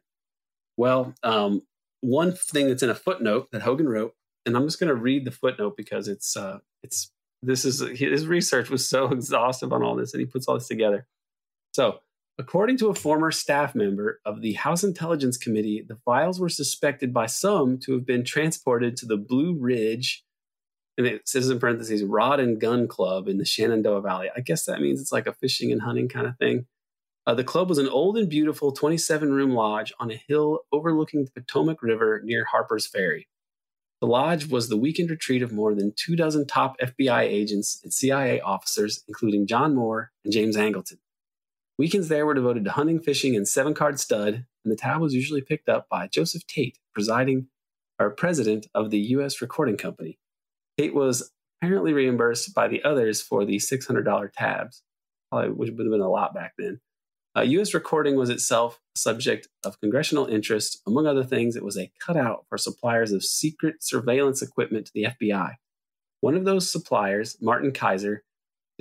[0.76, 1.62] Well, um,
[2.02, 4.14] one thing that's in a footnote that Hougan wrote
[4.46, 8.28] and I'm just going to read the footnote because it's uh, it's this is his
[8.28, 11.08] research was so exhaustive on all this, and he puts all this together.
[11.74, 12.00] So,
[12.40, 17.14] according to a former staff member of the House Intelligence Committee, the files were suspected
[17.14, 20.24] by some to have been transported to the Blue Ridge,
[20.98, 24.30] and it says in parentheses Rod and Gun Club in the Shenandoah Valley.
[24.36, 26.66] I guess that means it's like a fishing and hunting kind of thing.
[27.26, 31.24] Uh, the club was an old and beautiful 27 room lodge on a hill overlooking
[31.24, 33.28] the Potomac River near Harper's Ferry.
[34.02, 37.94] The lodge was the weekend retreat of more than two dozen top FBI agents and
[37.94, 40.98] CIA officers, including John Mohr and James Angleton.
[41.78, 45.16] Weekends there were devoted to hunting, fishing, and seven card stud, and the tab was
[45.16, 47.48] usually picked up by Joseph Tate, presiding
[48.00, 49.42] or president of the U.S.
[49.42, 50.20] Recording Company.
[50.78, 51.32] Tate was
[51.62, 54.84] apparently reimbursed by the others for the $600 tabs,
[55.32, 56.80] probably, which would have been a lot back then.
[57.36, 57.74] Uh, U.S.
[57.74, 60.80] recording was itself a subject of congressional interest.
[60.86, 65.06] Among other things, it was a cutout for suppliers of secret surveillance equipment to the
[65.06, 65.56] FBI.
[66.22, 68.24] One of those suppliers, Martin Kaiser,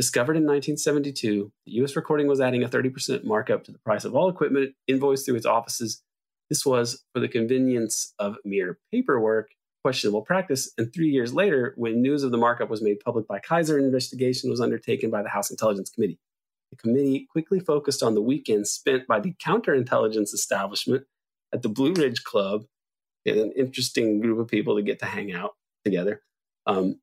[0.02, 1.94] discovered in 1972 that U.S.
[1.94, 5.46] recording was adding a 30% markup to the price of all equipment invoiced through its
[5.46, 6.02] offices.
[6.50, 9.50] This was for the convenience of mere paperwork,
[9.84, 10.72] questionable practice.
[10.76, 13.84] And three years later, when news of the markup was made public by Kaiser, an
[13.84, 16.18] investigation was undertaken by the House Intelligence Committee.
[16.72, 21.04] The committee quickly focused on the weekends spent by the counterintelligence establishment
[21.54, 22.64] at the Blue Ridge Club,
[23.24, 25.52] an interesting group of people to get to hang out
[25.84, 26.22] together.
[26.66, 26.98] Um,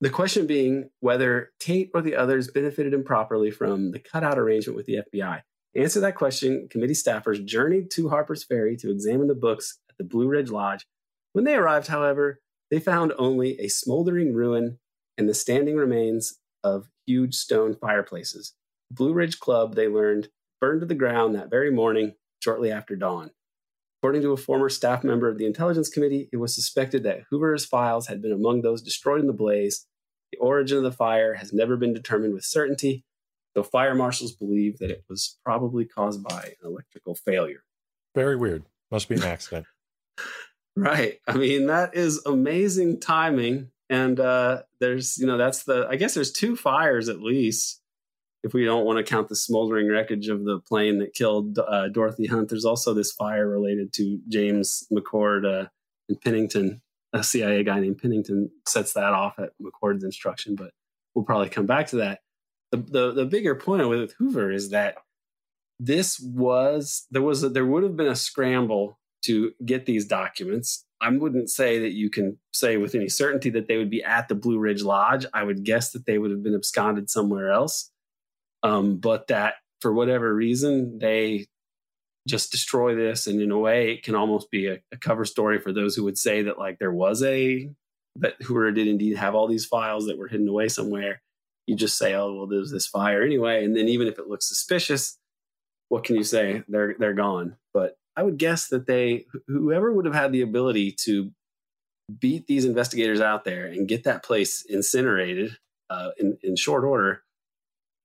[0.00, 4.86] the question being whether Tate or the others benefited improperly from the cutout arrangement with
[4.86, 5.42] the FBI.
[5.74, 9.98] To answer that question, committee staffers journeyed to Harper's Ferry to examine the books at
[9.98, 10.86] the Blue Ridge Lodge.
[11.32, 14.78] When they arrived, however, they found only a smoldering ruin
[15.18, 18.54] and the standing remains of huge stone fireplaces.
[18.90, 20.28] Blue Ridge Club, they learned,
[20.60, 23.30] burned to the ground that very morning, shortly after dawn.
[24.00, 27.66] According to a former staff member of the Intelligence Committee, it was suspected that Hoover's
[27.66, 29.86] files had been among those destroyed in the blaze.
[30.32, 33.04] The origin of the fire has never been determined with certainty,
[33.54, 37.64] though fire marshals believe that it was probably caused by an electrical failure.
[38.14, 38.64] Very weird.
[38.90, 39.66] Must be an accident.
[40.76, 41.18] right.
[41.26, 43.70] I mean, that is amazing timing.
[43.88, 47.80] And uh, there's, you know, that's the, I guess there's two fires at least
[48.42, 51.88] if we don't want to count the smoldering wreckage of the plane that killed uh,
[51.88, 55.68] Dorothy Hunt, there's also this fire related to James McCord uh,
[56.08, 56.80] in Pennington.
[57.12, 60.70] A CIA guy named Pennington sets that off at McCord's instruction, but
[61.14, 62.20] we'll probably come back to that.
[62.70, 64.96] The, the, the bigger point with Hoover is that
[65.80, 70.84] this was there was a, there would have been a scramble to get these documents.
[71.00, 74.28] I wouldn't say that you can say with any certainty that they would be at
[74.28, 75.26] the Blue Ridge Lodge.
[75.32, 77.90] I would guess that they would have been absconded somewhere else
[78.62, 81.46] um, but that for whatever reason they
[82.28, 85.58] just destroy this and in a way it can almost be a, a, cover story
[85.58, 87.70] for those who would say that like there was a
[88.16, 91.22] that Hoover did indeed have all these files that were hidden away somewhere
[91.70, 94.48] you just say, "Oh, well, there's this fire anyway," and then even if it looks
[94.48, 95.16] suspicious,
[95.88, 96.64] what can you say?
[96.66, 97.56] They're they're gone.
[97.72, 101.30] But I would guess that they whoever would have had the ability to
[102.18, 105.56] beat these investigators out there and get that place incinerated
[105.90, 107.22] uh, in in short order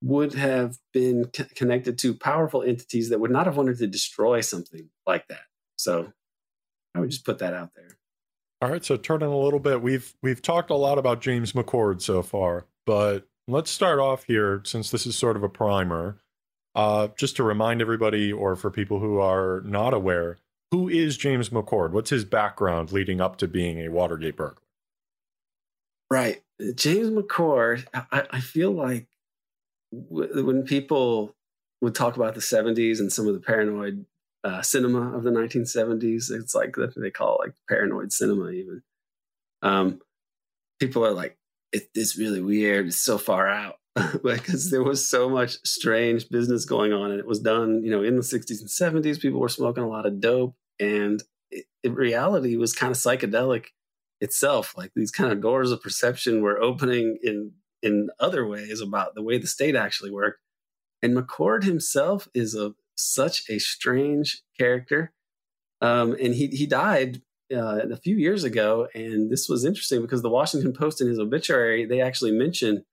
[0.02, 4.42] would have been c- connected to powerful entities that would not have wanted to destroy
[4.42, 5.44] something like that.
[5.78, 6.12] So
[6.94, 7.98] I would just put that out there.
[8.62, 12.02] All right, so turning a little bit, we've we've talked a lot about James McCord
[12.02, 16.20] so far, but let's start off here since this is sort of a primer.
[16.74, 20.38] Uh, just to remind everybody, or for people who are not aware,
[20.72, 21.92] who is James McCord?
[21.92, 24.62] What's his background leading up to being a Watergate burglar?
[26.12, 26.42] Right,
[26.76, 27.86] James McCord.
[27.94, 29.08] I, I feel like
[30.10, 31.36] when people
[31.82, 34.06] would talk about the '70s and some of the paranoid
[34.46, 36.30] uh, cinema of the 1970s.
[36.30, 38.84] It's like they call it like paranoid cinema, even.
[39.64, 40.00] Um,
[40.80, 41.38] people are like,
[41.72, 42.88] it, it's really weird.
[42.88, 43.78] It's so far out
[44.24, 48.04] because there was so much strange business going on, and it was done, you know,
[48.04, 49.20] in the 60s and 70s.
[49.20, 53.68] People were smoking a lot of dope, and it, reality, was kind of psychedelic
[54.22, 54.76] itself.
[54.78, 57.54] Like these kind of doors of perception were opening in
[57.86, 60.39] in other ways about the way the state actually worked.
[61.02, 65.13] And McCord himself is a such a strange character.
[65.82, 67.21] Um, and he he died
[67.54, 71.19] uh, a few years ago, and this was interesting because the Washington Post in his
[71.19, 72.84] obituary they actually mentioned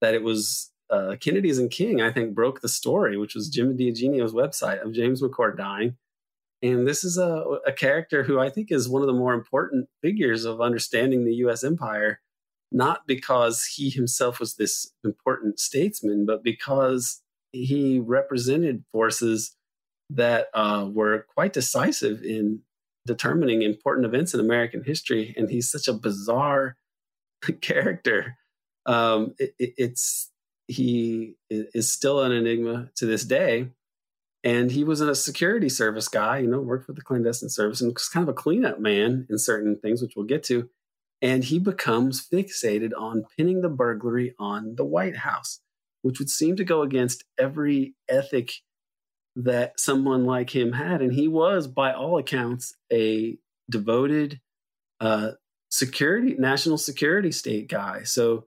[0.00, 2.00] that it was uh, Kennedys and King.
[2.00, 5.96] I think broke the story, which was Jim DiEugenio's website of James McCord dying.
[6.62, 9.88] And this is a, a character who I think is one of the more important
[10.02, 11.62] figures of understanding the U.S.
[11.62, 12.20] empire,
[12.70, 19.56] not because he himself was this important statesman, but because he represented forces
[20.10, 22.60] that uh, were quite decisive in
[23.06, 25.34] determining important events in American history.
[25.36, 26.76] And he's such a bizarre
[27.60, 28.36] character.
[28.86, 30.30] Um, it, it, it's
[30.66, 33.68] he is still an enigma to this day.
[34.44, 37.92] And he was a security service guy, you know, worked for the clandestine service and
[37.92, 40.68] was kind of a cleanup man in certain things, which we'll get to.
[41.20, 45.60] And he becomes fixated on pinning the burglary on the White House
[46.02, 48.52] which would seem to go against every ethic
[49.36, 51.02] that someone like him had.
[51.02, 53.36] And he was, by all accounts, a
[53.70, 54.40] devoted
[55.00, 55.32] uh,
[55.68, 58.02] security, national security state guy.
[58.02, 58.46] So,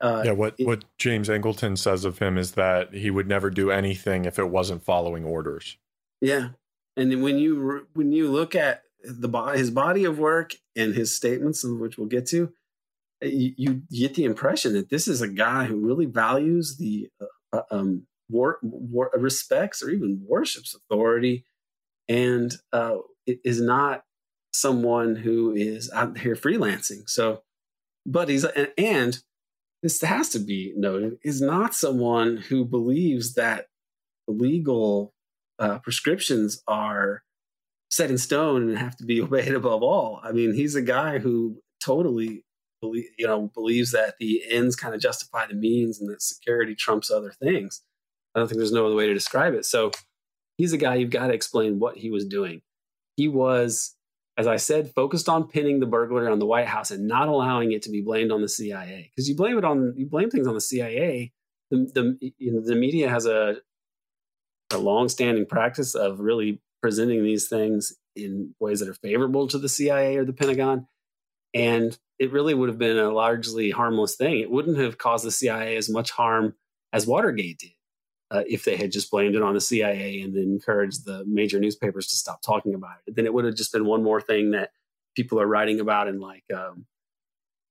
[0.00, 3.50] uh, yeah, what, it, what James Angleton says of him is that he would never
[3.50, 5.78] do anything if it wasn't following orders.
[6.20, 6.50] Yeah.
[6.98, 11.64] And when you when you look at the his body of work and his statements,
[11.64, 12.52] of which we'll get to,
[13.22, 17.56] you, you, get the impression that this is a guy who really values the uh,
[17.56, 21.44] uh, um, war, war, respects or even worships authority,
[22.08, 24.02] and uh, is not
[24.52, 27.08] someone who is out here freelancing.
[27.08, 27.42] So,
[28.04, 29.18] but he's and, and
[29.82, 33.66] this has to be noted is not someone who believes that
[34.28, 35.14] legal
[35.58, 37.22] uh, prescriptions are
[37.90, 40.20] set in stone and have to be obeyed above all.
[40.22, 42.44] I mean, he's a guy who totally
[42.80, 46.74] believe, you know, believes that the ends kind of justify the means and that security
[46.74, 47.82] trumps other things.
[48.34, 49.64] I don't think there's no other way to describe it.
[49.64, 49.92] So
[50.58, 52.60] he's a guy you've got to explain what he was doing.
[53.16, 53.94] He was,
[54.36, 57.72] as I said, focused on pinning the burglary on the White House and not allowing
[57.72, 59.10] it to be blamed on the CIA.
[59.14, 61.32] Because you blame it on you blame things on the CIA.
[61.70, 63.56] The the you know, the media has a
[64.72, 69.68] a long-standing practice of really presenting these things in ways that are favorable to the
[69.68, 70.86] CIA or the Pentagon.
[71.54, 74.40] And it really would have been a largely harmless thing.
[74.40, 76.54] It wouldn't have caused the CIA as much harm
[76.92, 77.70] as Watergate did
[78.30, 81.60] uh, if they had just blamed it on the CIA and then encouraged the major
[81.60, 83.14] newspapers to stop talking about it.
[83.14, 84.70] Then it would have just been one more thing that
[85.14, 86.86] people are writing about in like um,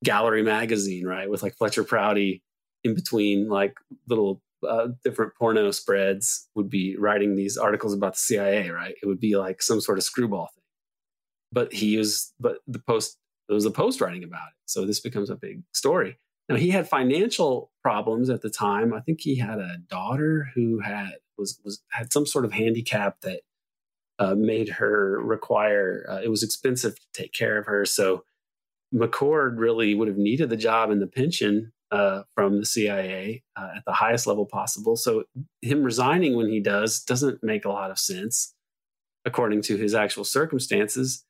[0.04, 1.30] Gallery magazine, right?
[1.30, 2.42] With like Fletcher Prouty
[2.84, 3.76] in between like
[4.08, 8.96] little uh, different porno spreads would be writing these articles about the CIA, right?
[9.02, 10.64] It would be like some sort of screwball thing.
[11.52, 14.56] But he was, but the Post there was a post writing about it.
[14.66, 16.18] So this becomes a big story.
[16.50, 18.94] Now he had financial problems at the time.
[18.94, 23.22] I think he had a daughter who had was was had some sort of handicap
[23.22, 23.42] that
[24.20, 26.06] uh, made her require.
[26.10, 27.86] Uh, it was expensive to take care of her.
[27.86, 28.24] So
[28.94, 33.70] McCord really would have needed the job and the pension uh, from the CIA uh,
[33.78, 34.96] at the highest level possible.
[34.96, 35.24] So
[35.62, 38.54] him resigning when he does doesn't make a lot of sense
[39.26, 41.26] according to his actual circumstances.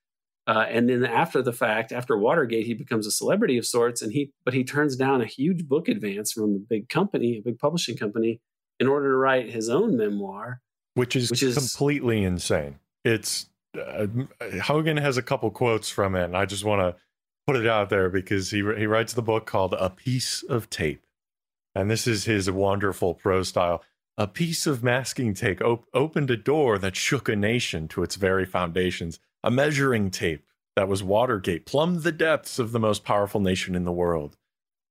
[0.47, 4.13] Uh, and then after the fact, after Watergate, he becomes a celebrity of sorts, and
[4.13, 7.57] he but he turns down a huge book advance from a big company, a big
[7.57, 8.41] publishing company,
[8.79, 10.61] in order to write his own memoir,
[10.93, 12.77] which is, which is completely insane.
[13.03, 14.05] It's uh,
[14.39, 17.01] Hougan has a couple quotes from it, and I just want to
[17.45, 21.05] put it out there because he he writes the book called "A Piece of Tape,"
[21.75, 23.83] And this is his wonderful prose style.
[24.17, 28.15] A piece of masking tape op- opened a door that shook a nation to its
[28.15, 29.19] very foundations.
[29.43, 30.45] A measuring tape
[30.77, 34.37] that was Watergate plumbed the depths of the most powerful nation in the world.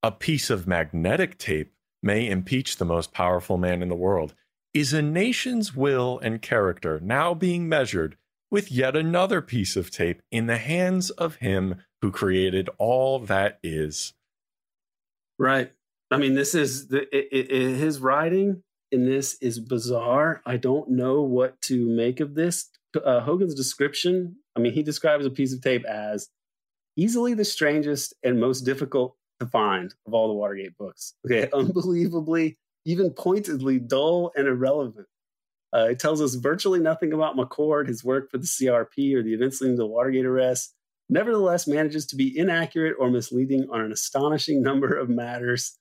[0.03, 4.35] A piece of magnetic tape may impeach the most powerful man in the world.
[4.75, 8.19] Is a nation's will and character now being measured
[8.51, 13.59] with yet another piece of tape in the hands of him who created all that
[13.63, 14.13] is?
[15.39, 15.73] Right.
[16.11, 20.43] I mean, this is the it, it, his writing in this is bizarre.
[20.45, 22.69] I don't know what to make of this.
[22.95, 24.37] Uh, Hougan's description.
[24.55, 26.29] I mean, he describes a piece of tape as
[26.95, 31.15] easily the strangest and most difficult to find of all the Watergate books.
[31.25, 35.07] Okay, unbelievably, even pointedly dull and irrelevant.
[35.75, 39.33] Uh, it tells us virtually nothing about McCord, his work for the CRP, or the
[39.33, 40.75] events leading to the Watergate arrest.
[41.09, 45.79] Nevertheless, manages to be inaccurate or misleading on an astonishing number of matters.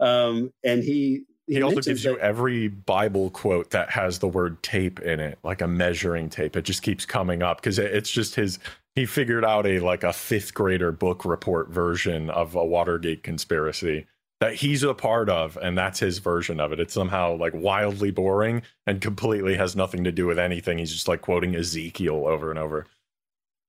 [0.00, 4.62] Um, and he He also mentions gives you every Bible quote that has the word
[4.62, 6.56] tape in it, like a measuring tape.
[6.56, 8.58] It just keeps coming up because it's just his.
[8.94, 14.06] He figured out a like a fifth grader book report version of a Watergate conspiracy
[14.40, 16.80] that he's a part of, and that's his version of it.
[16.80, 20.78] It's somehow like wildly boring and completely has nothing to do with anything.
[20.78, 22.86] He's just like quoting Ezekiel over and over.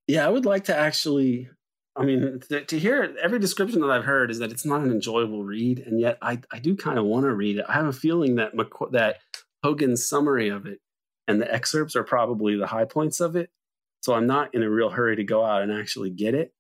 [0.08, 1.50] Yeah, I would like to actually.
[1.96, 4.92] I mean, to, to hear every description that I've heard is that it's not an
[4.92, 7.66] enjoyable read, and yet I, I do kind of want to read it.
[7.68, 9.18] I have a feeling that McC- that
[9.66, 10.80] Hougan's summary of it
[11.28, 13.50] and the excerpts are probably the high points of it.
[14.02, 16.54] So I'm not in a real hurry to go out and actually get it.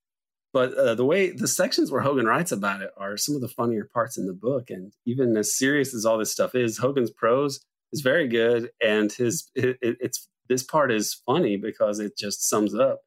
[0.53, 3.47] But uh, the way the sections where Hougan writes about it are some of the
[3.47, 7.11] funnier parts in the book, and even as serious as all this stuff is, Hougan's
[7.11, 7.59] prose
[7.93, 12.47] is very good, and his it, it- it's this part is funny because it just
[12.49, 13.01] sums up.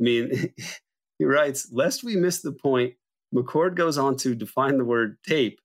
[0.00, 0.52] I mean,
[1.18, 2.94] he writes, lest we miss the point,
[3.34, 5.60] McCord goes on to define the word tape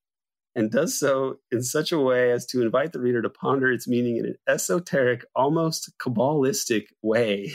[0.56, 3.88] and does so in such a way as to invite the reader to ponder its
[3.88, 7.54] meaning in an esoteric, almost cabalistic way.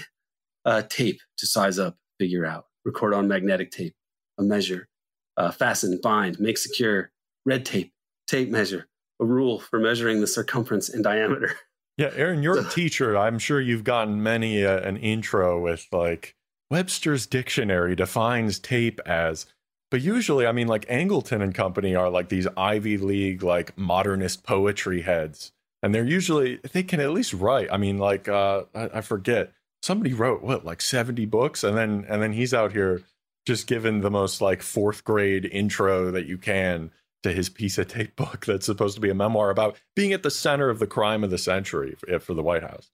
[0.65, 3.95] Uh, tape to size up, figure out, record on magnetic tape,
[4.37, 4.89] a measure,
[5.37, 7.13] uh, fasten, bind, make secure,
[7.45, 7.93] red tape,
[8.27, 8.89] tape measure,
[9.21, 11.55] a rule for measuring the circumference and diameter.
[11.97, 13.17] Yeah, Aaron, you're a teacher.
[13.17, 16.36] I'm sure you've gotten many uh, an intro with like
[16.71, 19.47] Webster's dictionary defines tape as
[19.91, 24.43] but usually I mean like Angleton and company are like these Ivy League like modernist
[24.43, 25.53] poetry heads
[25.83, 27.69] and they're usually they can at least write.
[27.71, 29.53] I mean like uh I, I forget
[29.83, 33.03] somebody wrote what like 70 books and then and then he's out here
[33.47, 36.91] just given the most like fourth grade intro that you can
[37.23, 40.23] to his piece of tape book that's supposed to be a memoir about being at
[40.23, 42.91] the center of the crime of the century for, for the White House.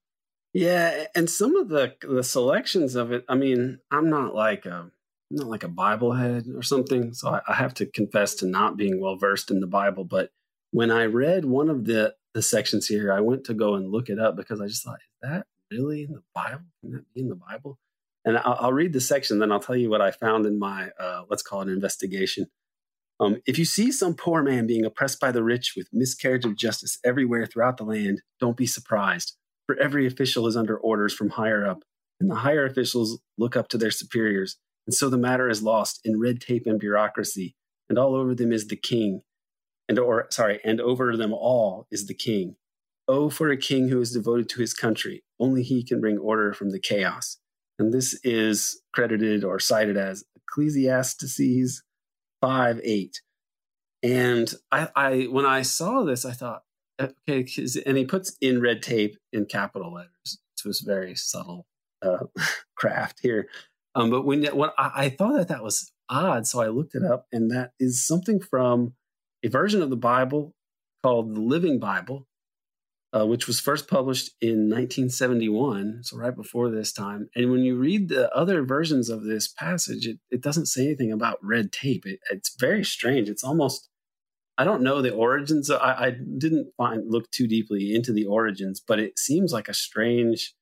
[0.52, 3.24] Yeah, and some of the the selections of it.
[3.28, 4.90] I mean, I'm not like a I'm
[5.30, 8.76] not like a Bible head or something, so I, I have to confess to not
[8.76, 10.04] being well versed in the Bible.
[10.04, 10.30] But
[10.70, 14.10] when I read one of the the sections here, I went to go and look
[14.10, 16.64] it up because I just thought, is that really in the Bible?
[16.82, 17.78] Can that be in the Bible?
[18.24, 20.90] And I'll, I'll read the section, then I'll tell you what I found in my
[21.00, 22.46] uh, let's call it an investigation.
[23.20, 26.56] Um, if you see some poor man being oppressed by the rich with miscarriage of
[26.56, 29.36] justice everywhere throughout the land, don't be surprised
[29.66, 31.82] for every official is under orders from higher up,
[32.20, 34.56] and the higher officials look up to their superiors.
[34.86, 37.54] And so the matter is lost in red tape and bureaucracy,
[37.88, 39.22] and all over them is the king,
[39.88, 42.56] and or sorry, and over them all is the king.
[43.08, 45.24] Oh, for a king who is devoted to his country!
[45.38, 47.38] Only he can bring order from the chaos.
[47.78, 51.82] And this is credited or cited as Ecclesiastes
[52.40, 53.22] five eight.
[54.02, 56.62] And I, I when I saw this, I thought,
[57.02, 57.46] okay,
[57.86, 60.38] and he puts in red tape in capital letters.
[60.58, 61.66] It was very subtle
[62.02, 62.26] uh,
[62.76, 63.48] craft here.
[63.94, 67.04] Um, but when, when I, I thought that that was odd, so I looked it
[67.04, 68.94] up, and that is something from
[69.42, 70.54] a version of the Bible
[71.02, 72.26] called the Living Bible,
[73.14, 77.28] uh, which was first published in 1971, so right before this time.
[77.34, 81.12] And when you read the other versions of this passage, it, it doesn't say anything
[81.12, 82.06] about red tape.
[82.06, 83.28] It, it's very strange.
[83.28, 83.88] It's almost
[84.58, 85.70] I don't know the origins.
[85.70, 89.74] I, I didn't find look too deeply into the origins, but it seems like a
[89.74, 90.54] strange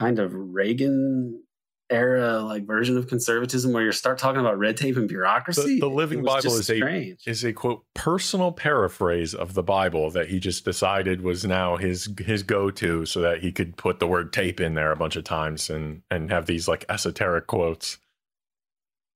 [0.00, 1.42] kind of Reagan
[1.90, 5.74] era like version of conservatism where you start talking about red tape and bureaucracy.
[5.74, 6.78] The- the Living Bible is a-
[7.26, 12.08] Is a quote personal paraphrase of the Bible that he just decided was now his
[12.18, 15.16] his go to, so that he could put the word tape in there a bunch
[15.16, 17.98] of times and and have these like esoteric quotes.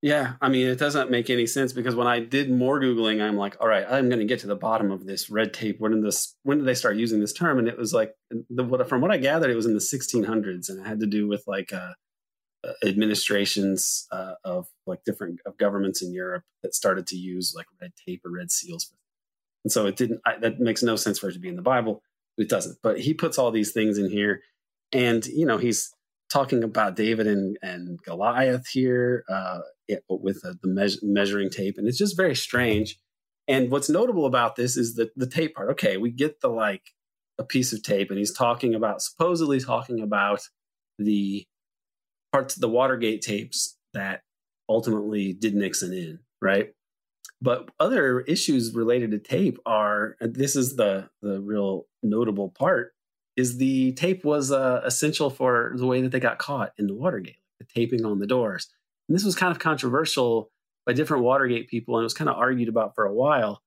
[0.03, 3.37] Yeah, I mean, it doesn't make any sense because when I did more googling, I'm
[3.37, 5.81] like, all right, I'm going to get to the bottom of this red tape.
[5.81, 6.37] When did this?
[6.43, 7.59] When did they start using this term?
[7.59, 8.13] And it was like,
[8.51, 11.07] the, what, from what I gathered, it was in the 1600s, and it had to
[11.07, 11.95] do with like uh,
[12.67, 17.67] uh, administrations uh, of like different of governments in Europe that started to use like
[17.81, 18.93] red tape or red seals.
[19.65, 21.63] And so it didn't, I, that makes no sense for it to be in the
[21.63, 22.03] Bible.
[22.39, 22.79] It doesn't.
[22.83, 24.43] But he puts all these things in here.
[24.93, 25.93] And, you know, he's
[26.31, 31.79] talking about David and, and Goliath here uh, it, with the, the meas- measuring tape.
[31.79, 32.99] And it's just very strange.
[33.49, 35.71] And what's notable about this is the, the tape part.
[35.71, 36.83] Okay, we get the like
[37.39, 40.41] a piece of tape, and he's talking about, supposedly talking about
[40.99, 41.47] the
[42.33, 44.23] parts the Watergate tapes that
[44.69, 46.73] ultimately did Nixon in, right?
[47.41, 52.95] But other issues related to tape are, this is the the real notable part,
[53.37, 56.95] is the tape was uh, essential for the way that they got caught in the
[56.95, 58.69] Watergate, the taping on the doors.
[59.09, 60.51] And this was kind of controversial
[60.85, 63.63] by different Watergate people, and it was kind of argued about for a while.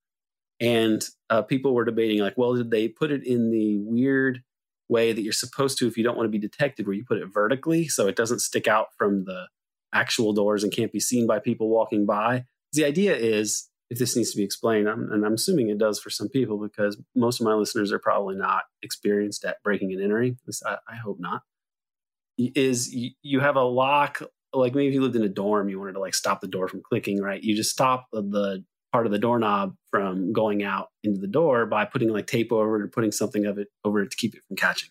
[0.60, 4.42] And uh, people were debating, like, well, did they put it in the weird
[4.88, 7.18] way that you're supposed to if you don't want to be detected, where you put
[7.18, 9.46] it vertically so it doesn't stick out from the
[9.92, 12.44] actual doors and can't be seen by people walking by?
[12.72, 15.98] The idea is, if this needs to be explained, I'm, and I'm assuming it does
[15.98, 20.02] for some people because most of my listeners are probably not experienced at breaking and
[20.02, 20.38] entering.
[20.64, 21.42] I, I hope not.
[22.38, 24.22] Is you, you have a lock
[24.52, 26.68] like maybe if you lived in a dorm, you wanted to like stop the door
[26.68, 27.42] from clicking, right?
[27.42, 31.84] You just stop the part of the doorknob from going out into the door by
[31.84, 34.42] putting like tape over it or putting something of it over it to keep it
[34.46, 34.90] from catching.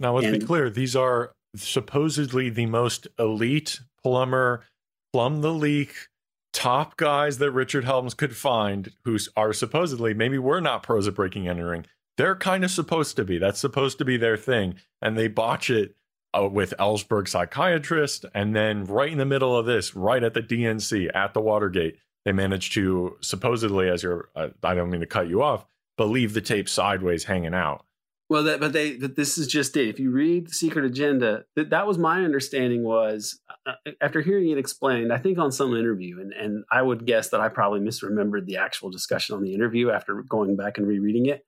[0.00, 4.64] Now, let's and, be clear: these are supposedly the most elite plumber,
[5.12, 6.08] plumb the leak,
[6.52, 11.14] top guys that Richard Helms could find, who are supposedly maybe we're not pros at
[11.14, 11.86] breaking entering.
[12.16, 13.38] They're kind of supposed to be.
[13.38, 15.96] That's supposed to be their thing, and they botch it
[16.34, 20.42] uh, with Ellsberg psychiatrist, and then right in the middle of this, right at the
[20.42, 25.06] DNC at the Watergate, they managed to supposedly, as you're, uh, I don't mean to
[25.06, 25.66] cut you off,
[25.96, 27.84] but leave the tape sideways hanging out.
[28.30, 29.88] Well, that, but they, but this is just it.
[29.88, 32.82] If you read the Secret Agenda, that, that was my understanding.
[32.82, 36.80] Was uh, uh, after hearing it explained, I think on some interview, and and I
[36.80, 40.78] would guess that I probably misremembered the actual discussion on the interview after going back
[40.78, 41.44] and rereading it.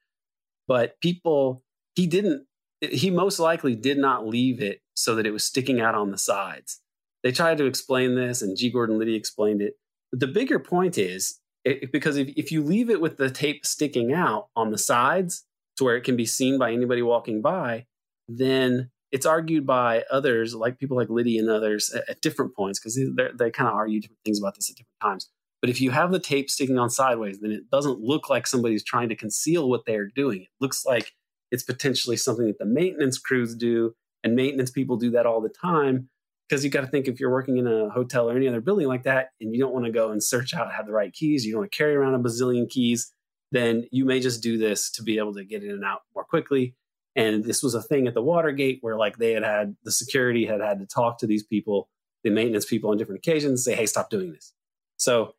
[0.68, 1.64] But people,
[1.95, 2.45] he didn't
[2.81, 6.18] he most likely did not leave it so that it was sticking out on the
[6.18, 6.81] sides.
[7.22, 8.70] They tried to explain this, and G.
[8.70, 9.74] Gordon Liddy explained it.
[10.12, 13.66] But the bigger point is it, because if, if you leave it with the tape
[13.66, 15.45] sticking out on the sides
[15.77, 17.87] to where it can be seen by anybody walking by,
[18.29, 22.79] then it's argued by others, like people like Liddy and others, at, at different points,
[22.79, 25.31] because they, they kind of argue different things about this at different times.
[25.61, 28.85] But if you have the tape sticking on sideways, then it doesn't look like somebody's
[28.85, 30.43] trying to conceal what they're doing.
[30.43, 31.12] It looks like
[31.51, 33.94] it's potentially something that the maintenance crews do,
[34.24, 36.09] and maintenance people do that all the time.
[36.49, 38.86] Because you got to think if you're working in a hotel or any other building
[38.86, 41.44] like that, and you don't want to go and search out have the right keys,
[41.44, 43.12] you don't want to carry around a bazillion keys,
[43.51, 46.24] then you may just do this to be able to get in and out more
[46.24, 46.74] quickly.
[47.16, 50.47] And this was a thing at the Watergate where like they had had the security
[50.47, 51.88] had had to talk to these people,
[52.22, 54.53] the maintenance people on different occasions, say, "Hey, stop doing this."
[54.99, 55.34] So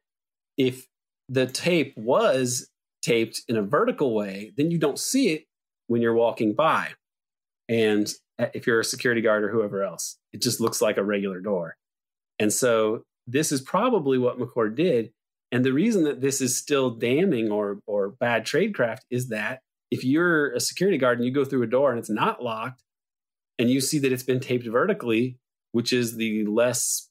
[0.58, 0.88] if
[1.30, 2.70] the tape was
[3.02, 5.46] taped in a vertical way, then you don't see it
[5.88, 6.90] when you're walking by.
[7.70, 11.40] And if you're a security guard or whoever else, it just looks like a regular
[11.40, 11.76] door.
[12.40, 15.12] And so this is probably what McCord did.
[15.52, 20.04] And the reason that this is still damning or or bad tradecraft is that if
[20.04, 22.84] you're a security guard and you go through a door and it's not locked
[23.58, 25.38] and you see that it's been taped vertically,
[25.72, 27.10] which is the less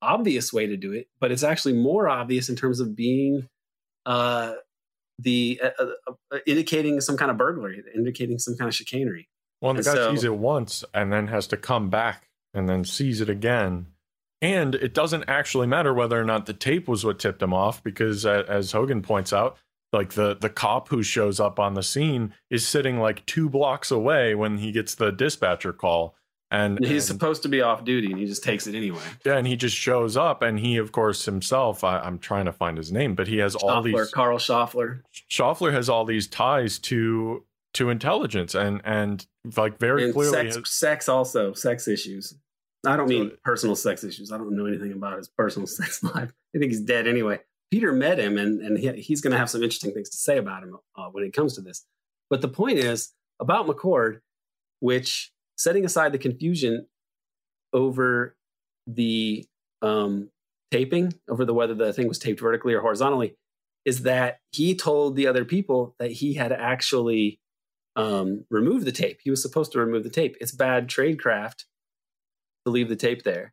[0.00, 3.48] obvious way to do it, but it's actually more obvious in terms of being
[4.06, 4.54] uh,
[5.18, 9.28] the uh, uh, uh, indicating some kind of burglary, indicating some kind of chicanery.
[9.60, 12.84] Well, the guy so, sees it once and then has to come back and then
[12.84, 13.86] sees it again.
[14.40, 17.82] And it doesn't actually matter whether or not the tape was what tipped him off,
[17.82, 19.58] because uh, as Hougan points out,
[19.92, 23.90] like the the cop who shows up on the scene is sitting like two blocks
[23.90, 26.14] away when he gets the dispatcher call
[26.50, 29.00] and he's and, supposed to be off duty and he just takes it anyway.
[29.24, 32.52] Yeah and he just shows up and he of course himself I, am trying to
[32.52, 36.26] find his name but he has Shoffler, all these carl Shoffler Shoffler has all these
[36.26, 37.44] ties to
[37.74, 39.26] to intelligence and and
[39.56, 42.34] like very and clearly sex, has, sex also sex issues.
[42.86, 44.32] I don't mean personal sex issues.
[44.32, 46.32] I don't know anything about his personal sex life.
[46.54, 47.40] I think he's dead anyway.
[47.70, 50.38] Peter met him and and he, he's going to have some interesting things to say
[50.38, 51.84] about him uh, when it comes to this.
[52.30, 54.20] But the point is about mccord
[54.80, 56.86] which setting aside the confusion
[57.72, 58.36] over
[58.86, 59.44] the
[59.82, 60.30] um,
[60.70, 63.36] taping, over the whether the thing was taped vertically or horizontally,
[63.84, 67.40] is that he told the other people that he had actually
[67.96, 69.18] um, removed the tape.
[69.22, 70.36] He was supposed to remove the tape.
[70.40, 71.64] It's bad tradecraft
[72.64, 73.52] to leave the tape there.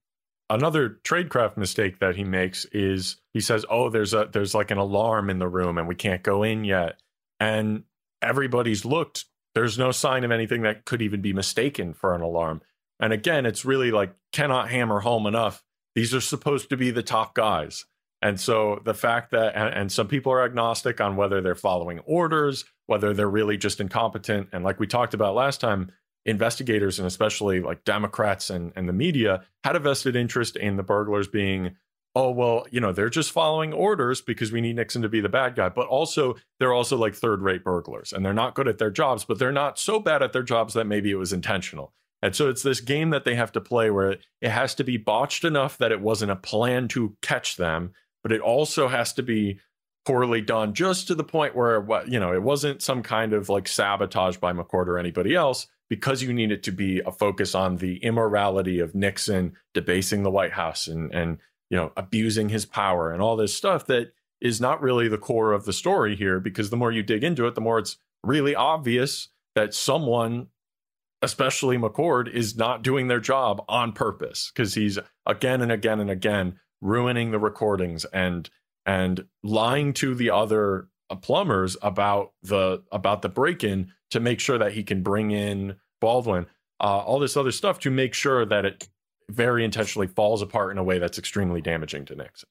[0.49, 4.77] Another tradecraft mistake that he makes is he says, "Oh, there's a there's like an
[4.77, 6.99] alarm in the room and we can't go in yet."
[7.39, 7.83] And
[8.21, 9.25] everybody's looked
[9.55, 12.61] there's no sign of anything that could even be mistaken for an alarm.
[12.99, 15.63] And again, it's really like cannot hammer home enough.
[15.95, 17.85] These are supposed to be the top guys.
[18.21, 21.99] And so the fact that, and, and, some people are agnostic on whether they're following
[21.99, 24.49] orders, whether they're really just incompetent.
[24.51, 25.91] And like we talked about last time,
[26.25, 30.83] investigators and especially like Democrats and, and the media had a vested interest in the
[30.83, 31.75] burglars being,
[32.15, 35.29] oh, well, you know, they're just following orders because we need Nixon to be the
[35.29, 35.69] bad guy.
[35.69, 39.25] But also, they're also like third rate burglars and they're not good at their jobs,
[39.25, 41.93] but they're not so bad at their jobs that maybe it was intentional.
[42.21, 44.11] And so it's this game that they have to play where
[44.41, 47.91] it has to be botched enough that it wasn't a plan to catch them,
[48.23, 49.59] but it also has to be
[50.05, 53.49] poorly done just to the point where what you know it wasn't some kind of
[53.49, 57.55] like sabotage by McCord or anybody else because you need it to be a focus
[57.55, 61.39] on the immorality of Nixon debasing the White House and and
[61.69, 64.11] you know abusing his power and all this stuff that
[64.41, 67.47] is not really the core of the story here because the more you dig into
[67.47, 70.47] it the more it's really obvious that someone
[71.25, 76.09] especially McCord, is not doing their job on purpose because he's again and again and
[76.09, 78.49] again ruining the recordings and
[78.85, 80.87] and lying to the other
[81.21, 86.45] plumbers about the about the break-in to make sure that he can bring in Baldwin,
[86.79, 88.87] uh, all this other stuff to make sure that it
[89.29, 92.49] very intentionally falls apart in a way that's extremely damaging to Nixon.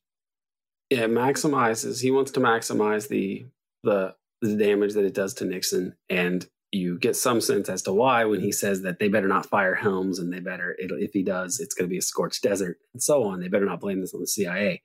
[0.91, 2.01] Yeah, maximizes.
[2.01, 3.47] He wants to maximize the
[3.83, 7.93] the the damage that it does to Nixon, and you get some sense as to
[7.93, 11.23] why when he says that they better not fire Helms and they better if he
[11.23, 14.01] does it's going to be a scorched desert and so on they better not blame
[14.01, 14.83] this on the CIA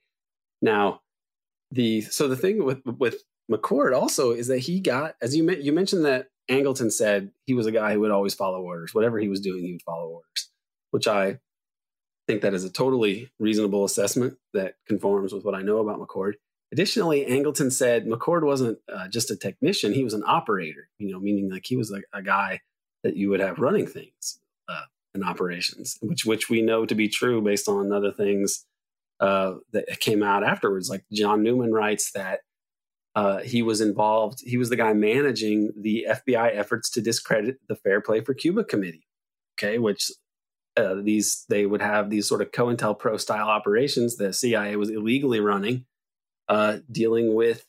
[0.62, 1.00] now
[1.70, 5.72] the so the thing with with McCord also is that he got as you you
[5.72, 9.28] mentioned that Angleton said he was a guy who would always follow orders whatever he
[9.28, 10.50] was doing he would follow orders
[10.92, 11.40] which I
[12.30, 16.34] think that is a totally reasonable assessment that conforms with what I know about McCord
[16.72, 20.88] Additionally, Angleton said McCord wasn't uh, just a technician; he was an operator.
[20.98, 22.60] You know, meaning like he was a, guy
[23.02, 24.82] that you would have running things uh,
[25.24, 28.66] operations, which which we know to be true based on other things
[29.18, 30.88] uh, that came out afterwards.
[30.88, 32.40] Like John Newman writes that
[33.16, 37.74] uh, he was involved; he was the guy managing the FBI efforts to discredit the
[37.74, 39.08] Fair Play for Cuba committee.
[39.58, 40.08] Okay, which
[40.80, 45.40] uh, these they would have these sort of COINTELPRO style operations the CIA was illegally
[45.40, 45.84] running
[46.48, 47.64] uh, dealing with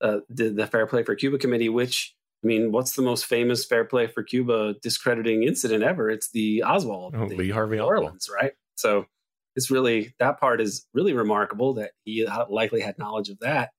[0.00, 2.14] uh, the, the Fair Play for Cuba committee, which
[2.44, 6.10] I mean, what's the most famous Fair Play for Cuba discrediting incident ever?
[6.10, 8.52] It's the Oswald, oh, the Lee Harvey Orleans, right?
[8.76, 9.06] So
[9.56, 13.70] it's really that part is really remarkable that he likely had knowledge of that.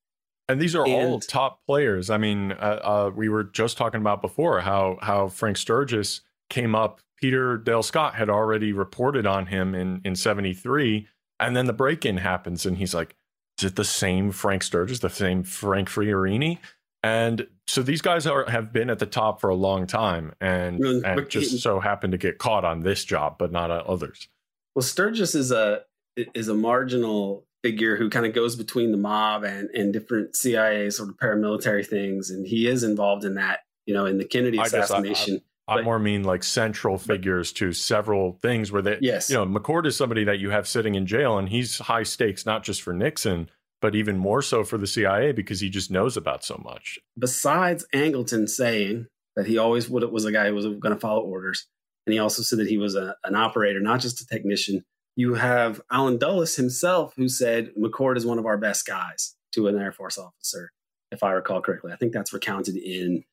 [0.48, 2.10] And these are and, all top players.
[2.10, 6.76] I mean, uh, uh, we were just talking about before how how Frank Sturgis came
[6.76, 7.00] up.
[7.20, 11.08] Peter Dale Scott had already reported on him in in '73,
[11.40, 13.16] and then the break in happens, and he's like,
[13.60, 16.60] is it the same Frank Sturgis, the same Frank Fiorini?
[17.04, 20.84] And so these guys are have been at the top for a long time, and
[20.84, 24.28] and just so happened to get caught on this job, but not others.
[24.74, 25.84] Well, Sturgis is a
[26.18, 30.90] is a marginal figure who kind of goes between the mob and and different CIA
[30.90, 33.60] sort of paramilitary things, and he is involved in that.
[33.86, 35.36] You know, in the Kennedy assassination.
[35.38, 39.30] I more mean like central figures to several things where they, yes.
[39.30, 42.46] you know, McCord is somebody that you have sitting in jail and he's high stakes,
[42.46, 43.50] not just for Nixon,
[43.82, 47.00] but even more so for the CIA because he just knows about so much.
[47.18, 51.22] Besides Angleton saying that he always would, was a guy who was going to follow
[51.22, 51.68] orders,
[52.06, 54.84] and he also said that he was a, an operator, not just a technician.
[55.16, 59.68] You have Allen Dulles himself who said McCord is one of our best guys to
[59.68, 60.72] an Air Force officer,
[61.12, 61.92] if I recall correctly.
[61.92, 63.24] I think that's recounted in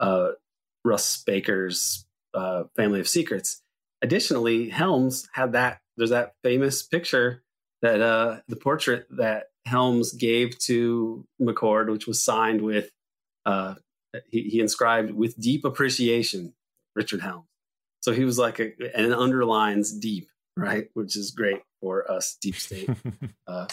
[0.00, 0.30] uh,
[0.84, 3.62] Russ Baker's uh, Family of Secrets.
[4.02, 5.80] Additionally, Helms had that.
[5.96, 7.42] There's that famous picture
[7.82, 12.90] that uh, the portrait that Helms gave to McCord, which was signed with
[13.46, 13.74] uh,
[14.30, 16.54] he, he, inscribed with deep appreciation,
[16.94, 17.46] Richard Helms.
[18.00, 22.36] So he was like a, and it underlines deep, right, which is great for us
[22.40, 22.88] deep state
[23.46, 23.66] uh,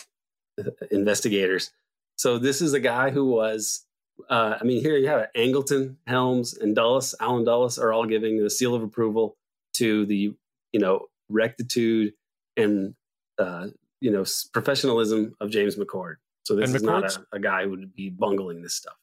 [0.89, 1.71] investigators.
[2.17, 3.85] So this is a guy who was
[4.29, 5.29] uh, I mean, here you have it.
[5.35, 9.37] Angleton, Helms, and Dulles, Allen Dulles are all giving the seal of approval
[9.73, 10.33] to the,
[10.71, 12.13] you know, rectitude
[12.57, 12.95] and,
[13.37, 13.67] uh,
[13.99, 16.15] you know, professionalism of James McCord.
[16.43, 18.95] So this and is McCord's, not a, a, guy who would be bungling this stuff.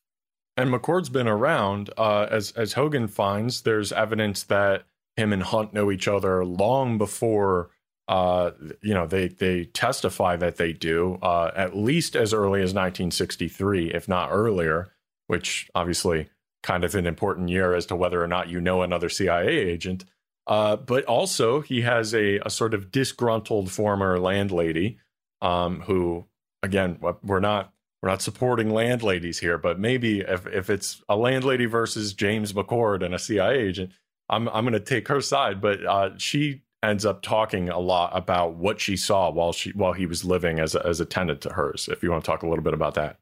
[0.57, 1.91] And McCord's been around.
[1.97, 4.85] Uh, as as Hougan finds, there's evidence that
[5.17, 7.71] him and Hunt know each other long before
[8.09, 12.73] uh, you know, they they testify that they do uh, at least as early as
[12.73, 14.91] 1963, if not earlier
[15.29, 16.29] which obviously
[16.63, 20.05] kind of an important year as to whether or not you know another CIA agent.
[20.47, 24.99] Uh, but also, he has a, a sort of disgruntled former landlady
[25.43, 26.25] um, who,
[26.63, 27.73] again, we're not
[28.03, 33.05] we're not supporting landladies here, but maybe if, if it's a landlady versus James McCord
[33.05, 33.93] and a CIA agent,
[34.29, 35.61] I'm I'm going to take her side.
[35.61, 39.93] But uh, she ends up talking a lot about what she saw while she while
[39.93, 41.89] he was living as a, as a tenant to hers.
[41.93, 43.19] If you want to talk a little bit about that.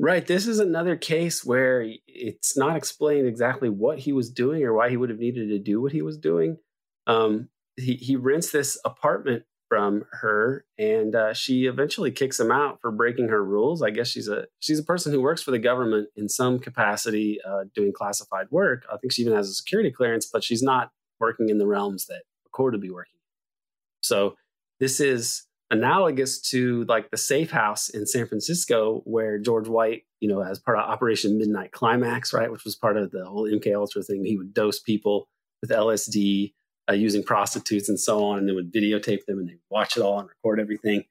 [0.00, 0.26] Right.
[0.26, 4.90] This is another case where it's not explained exactly what he was doing or why
[4.90, 6.58] he would have needed to do what he was doing.
[7.06, 12.80] Um, he, he rents this apartment from her, and uh, she eventually kicks him out
[12.80, 13.82] for breaking her rules.
[13.82, 17.38] I guess she's a she's a person who works for the government in some capacity,
[17.48, 18.84] uh, doing classified work.
[18.92, 20.90] I think she even has a security clearance, but she's not
[21.20, 23.18] working in the realms that McCord would be working.
[24.00, 24.34] So
[24.80, 30.28] this is analogous to like the safe house in San Francisco, where George White, you
[30.28, 33.74] know, as part of Operation Midnight Climax, right, which was part of the whole MK
[33.74, 35.28] Ultra thing, he would dose people
[35.60, 36.54] with LSD
[36.88, 40.02] uh, using prostitutes and so on, and then would videotape them and they watch it
[40.02, 41.04] all and record everything.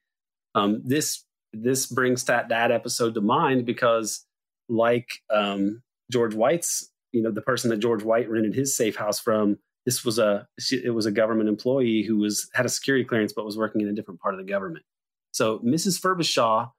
[0.55, 4.26] Um, this this brings that that episode to mind because,
[4.70, 9.20] like um, George White's, you know, the person that George White rented his safe house
[9.20, 13.34] from this was a it was a government employee who was had a security clearance
[13.34, 14.86] but was working in a different part of the government.
[15.31, 15.99] So Mrs.
[15.99, 16.71] Furbishaw,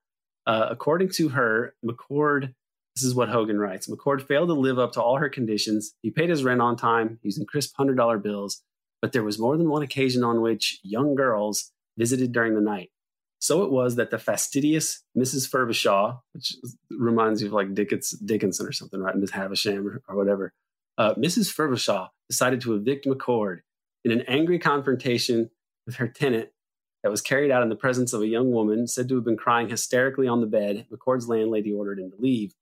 [0.47, 2.55] uh, according to her, McCord.
[2.97, 3.89] This is what Hougan writes.
[3.89, 5.95] McCord failed to live up to all her conditions.
[6.03, 8.63] He paid his rent on time using crisp hundred dollar bills,
[9.03, 12.91] but there was more than one occasion on which young girls visited during the night.
[13.41, 15.51] So it was that the fastidious Mrs.
[15.51, 16.57] Furbishaw, which
[16.91, 19.15] reminds you of like Dickens, Dickinson or something, right?
[19.15, 20.55] Miss Havisham or, or whatever,
[20.99, 21.53] uh, Mrs.
[21.53, 23.61] Furbishaw decided to evict McCord
[24.05, 25.51] in an angry confrontation
[25.87, 26.51] with her tenant
[27.03, 29.37] that was carried out in the presence of a young woman said to have been
[29.37, 30.87] crying hysterically on the bed.
[30.91, 32.55] McCord's landlady ordered him to leave.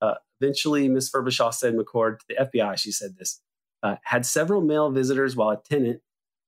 [0.00, 3.40] Uh, eventually, Miss Furbishaw said McCord to the FBI, she said this,
[3.82, 6.00] uh, had several male visitors while a tenant,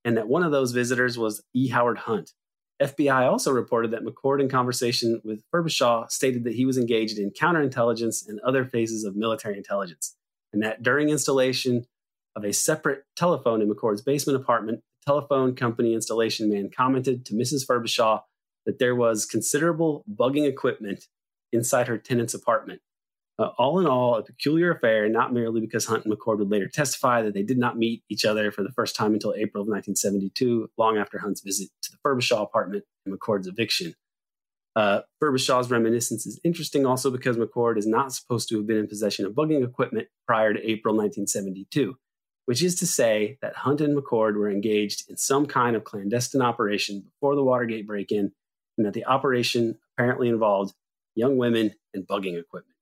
[0.05, 1.69] and that one of those visitors was E.
[1.69, 2.33] Howard Hunt.
[2.83, 7.31] FBI also reported that McCord, in conversation with Furbishaw, stated that he was engaged in
[7.31, 10.17] counterintelligence and other phases of military intelligence
[10.55, 11.85] and that during installation
[12.37, 17.35] of a separate telephone in McCord's basement apartment, the telephone company installation man commented to
[17.35, 17.67] Mrs.
[17.67, 18.23] Furbishaw
[18.65, 21.07] that there was considerable bugging equipment
[21.53, 22.81] inside her tenant's apartment.
[23.37, 26.69] Uh, all in all, a peculiar affair, not merely because Hunt and McCord would later
[26.69, 29.69] testify that they did not meet each other for the first time until April of
[29.69, 33.95] 1972, long after Hunt's visit to the Furbishaw apartment and McCord's eviction.
[34.77, 38.89] Uh, Furbishaw's reminiscence is interesting also because McCord is not supposed to have been in
[38.89, 41.97] possession of bugging equipment prior to April 1972,
[42.47, 46.43] which is to say that Hunt and McCord were engaged in some kind of clandestine
[46.43, 48.33] operation before the Watergate break in,
[48.77, 50.75] and that the operation apparently involved
[51.15, 52.75] young women and bugging equipment.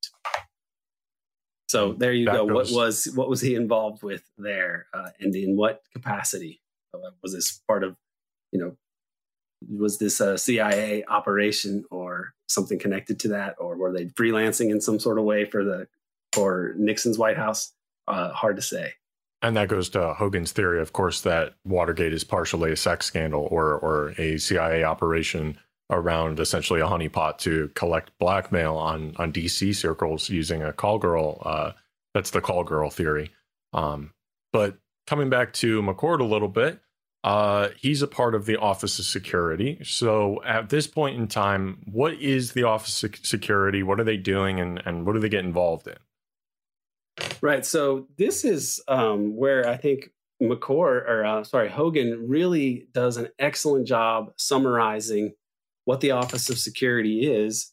[1.68, 2.47] So there you that go.
[2.47, 2.72] Goes.
[2.72, 6.61] What was what was he involved with there, uh, and in what capacity?
[6.95, 7.97] Uh, was this part of
[8.51, 8.76] you know
[9.71, 14.81] was this a CIA operation or something connected to that, or were they freelancing in
[14.81, 15.89] some sort of way for the
[16.33, 17.73] for Nixon's White House?
[18.09, 18.95] Uh, hard to say.
[19.43, 23.49] And that goes to Hougan's theory, of course, that Watergate is partially a sex scandal
[23.51, 25.59] or or a CIA operation
[25.91, 31.43] around essentially a honeypot to collect blackmail on on DC circles using a call girl.
[31.45, 31.73] Uh,
[32.15, 33.31] that's the call girl theory.
[33.73, 34.13] Um,
[34.53, 36.81] but coming back to McCord a little bit,
[37.25, 39.79] uh, he's a part of the Office of Security.
[39.85, 43.83] So at this point in time, what is the Office of Security?
[43.83, 45.97] What are they doing, and and what do they get involved in?
[47.41, 47.64] Right.
[47.64, 50.11] So this is um, where I think
[50.43, 55.35] McCord, or uh, sorry, Hougan, really does an excellent job summarizing
[55.85, 57.73] what the Office of Security is,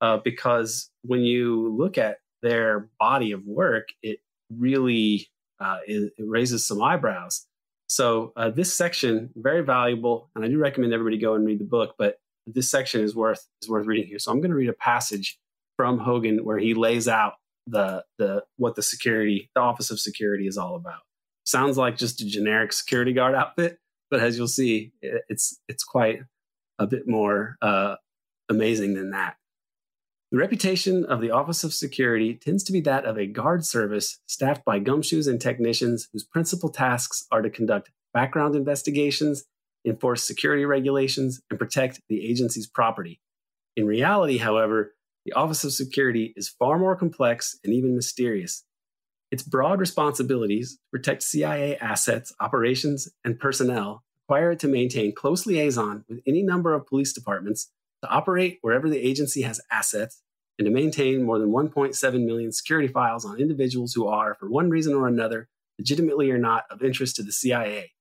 [0.00, 4.18] uh, because when you look at their body of work, it
[4.54, 5.28] really
[5.60, 7.46] uh, it, it raises some eyebrows.
[7.90, 11.64] So uh, this section very valuable, and I do recommend everybody go and read the
[11.64, 11.96] book.
[11.98, 14.20] But this section is worth is worth reading here.
[14.20, 15.40] So I'm going to read a passage
[15.76, 17.34] from Hougan where he lays out
[17.66, 21.00] the the what the security, the Office of Security, is all about.
[21.44, 23.78] Sounds like just a generic security guard outfit,
[24.08, 26.20] but as you'll see, it's it's quite
[26.78, 27.96] a bit more uh,
[28.48, 29.34] amazing than that.
[30.32, 34.20] The reputation of the Office of Security tends to be that of a guard service
[34.26, 39.42] staffed by gumshoes and technicians whose principal tasks are to conduct background investigations,
[39.84, 43.20] enforce security regulations, and protect the agency's property.
[43.74, 48.64] In reality, however, the Office of Security is far more complex and even mysterious.
[49.32, 55.44] Its broad responsibilities to protect CIA assets, operations, and personnel require it to maintain close
[55.44, 57.72] liaison with any number of police departments
[58.02, 60.22] to operate wherever the agency has assets,
[60.58, 64.68] and to maintain more than 1.7 million security files on individuals who are, for one
[64.68, 65.48] reason or another,
[65.78, 67.92] legitimately or not, of interest to the CIA.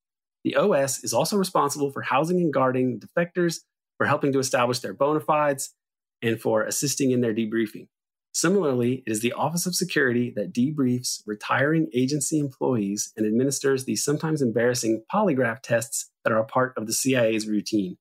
[0.43, 3.59] The OS is also responsible for housing and guarding defectors,
[3.97, 5.73] for helping to establish their bona fides,
[6.21, 7.87] and for assisting in their debriefing.
[8.33, 13.95] Similarly, it is the Office of Security that debriefs retiring agency employees and administers the
[13.95, 17.97] sometimes embarrassing polygraph tests that are a part of the CIA's routine.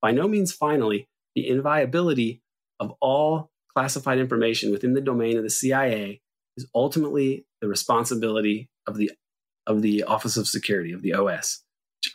[0.00, 2.42] By no means finally, the inviolability
[2.80, 6.20] of all classified information within the domain of the CIA
[6.56, 9.10] is ultimately the responsibility of the
[9.66, 11.62] of the Office of Security of the OS.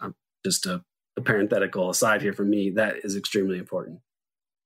[0.02, 0.16] Um,
[0.46, 0.84] just a,
[1.16, 4.00] a parenthetical aside here from me, that is extremely important.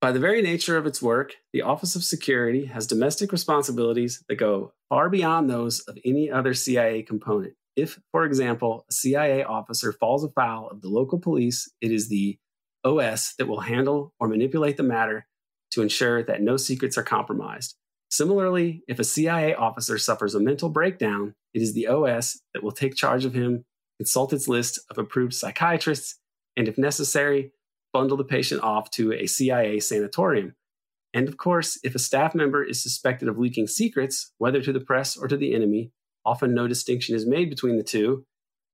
[0.01, 4.37] By the very nature of its work, the Office of Security has domestic responsibilities that
[4.37, 7.53] go far beyond those of any other CIA component.
[7.75, 12.39] If, for example, a CIA officer falls afoul of the local police, it is the
[12.83, 15.27] OS that will handle or manipulate the matter
[15.71, 17.75] to ensure that no secrets are compromised.
[18.09, 22.71] Similarly, if a CIA officer suffers a mental breakdown, it is the OS that will
[22.71, 23.63] take charge of him,
[23.97, 26.19] consult its list of approved psychiatrists,
[26.57, 27.53] and if necessary,
[27.93, 30.55] bundle the patient off to a CIA sanatorium.
[31.13, 34.79] And of course, if a staff member is suspected of leaking secrets, whether to the
[34.79, 35.91] press or to the enemy,
[36.25, 38.25] often no distinction is made between the two.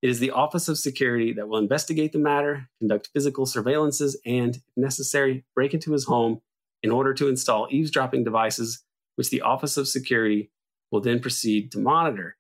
[0.02, 4.56] It is the Office of Security that will investigate the matter, conduct physical surveillances, and,
[4.56, 6.42] if necessary, break into his home
[6.84, 8.84] in order to install eavesdropping devices,
[9.16, 10.52] which the Office of Security
[10.92, 12.38] will then proceed to monitor.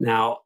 [0.00, 0.40] Now,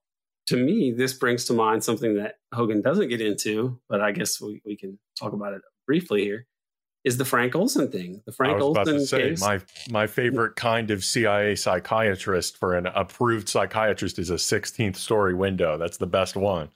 [0.49, 4.41] to me, this brings to mind something that Hougan doesn't get into, but I guess
[4.41, 6.47] we, we can talk about it briefly here.
[7.05, 8.23] Is the Frank Olson thing?
[8.27, 9.41] The Frank I was about Olson say case.
[9.41, 15.35] my my favorite kind of CIA psychiatrist for an approved psychiatrist is a 16th story
[15.35, 15.79] window.
[15.79, 16.69] That's the best one.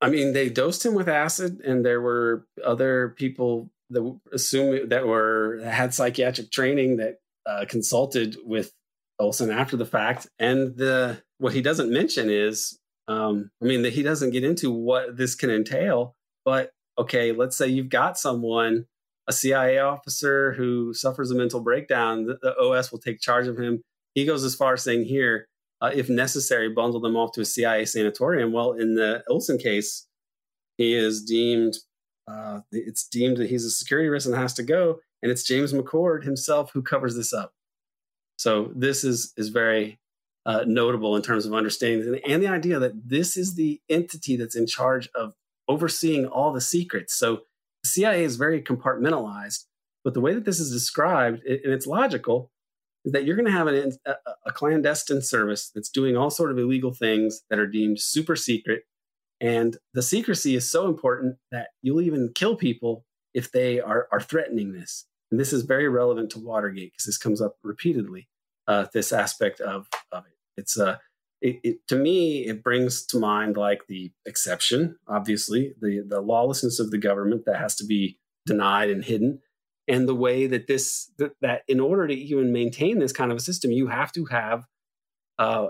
[0.00, 5.06] I mean, they dosed him with acid, and there were other people that assume that
[5.06, 8.72] were had psychiatric training that uh, consulted with
[9.18, 10.26] Olson after the fact.
[10.38, 12.80] And the what he doesn't mention is
[13.10, 17.56] um, I mean, that he doesn't get into what this can entail, but okay, let's
[17.56, 18.86] say you've got someone,
[19.30, 23.56] a CIA officer who suffers a mental breakdown, the, the OS will take charge of
[23.56, 23.80] him.
[24.14, 25.46] He goes as far as saying here,
[25.80, 28.52] uh, if necessary, bundle them off to a CIA sanatorium.
[28.52, 30.08] Well, in the Olson case,
[30.78, 31.74] he is deemed,
[32.28, 34.98] uh, it's deemed that he's a security risk and has to go.
[35.22, 37.52] And it's James McCord himself who covers this up.
[38.36, 40.00] So this is is very
[40.44, 44.56] uh, notable in terms of understanding and the idea that this is the entity that's
[44.56, 45.34] in charge of
[45.68, 47.14] overseeing all the secrets.
[47.14, 47.42] So
[47.84, 49.64] CIA is very compartmentalized,
[50.04, 52.50] but the way that this is described, and it's logical,
[53.04, 54.14] is that you're going to have an, a,
[54.46, 58.82] a clandestine service that's doing all sort of illegal things that are deemed super secret.
[59.40, 64.20] And the secrecy is so important that you'll even kill people if they are, are
[64.20, 65.06] threatening this.
[65.30, 68.28] And this is very relevant to Watergate because this comes up repeatedly
[68.66, 70.36] uh, this aspect of, of it.
[70.56, 70.96] It's uh,
[71.40, 76.78] it, it, to me, it brings to mind like the exception, obviously, the the lawlessness
[76.78, 79.40] of the government that has to be denied and hidden,
[79.88, 83.38] and the way that this that, that in order to even maintain this kind of
[83.38, 84.66] a system, you have to have
[85.38, 85.68] uh,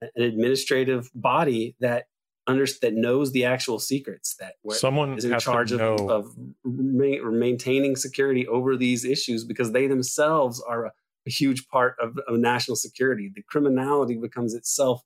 [0.00, 2.06] an administrative body that
[2.46, 6.34] under, that knows the actual secrets that someone is in charge of, of
[6.64, 10.92] ma- maintaining security over these issues because they themselves are
[11.26, 13.30] a, huge part of, of, national security.
[13.34, 15.02] The criminality becomes itself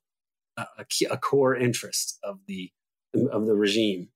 [0.57, 2.71] a, a, key, a, core interest of the
[3.31, 4.09] of the regime.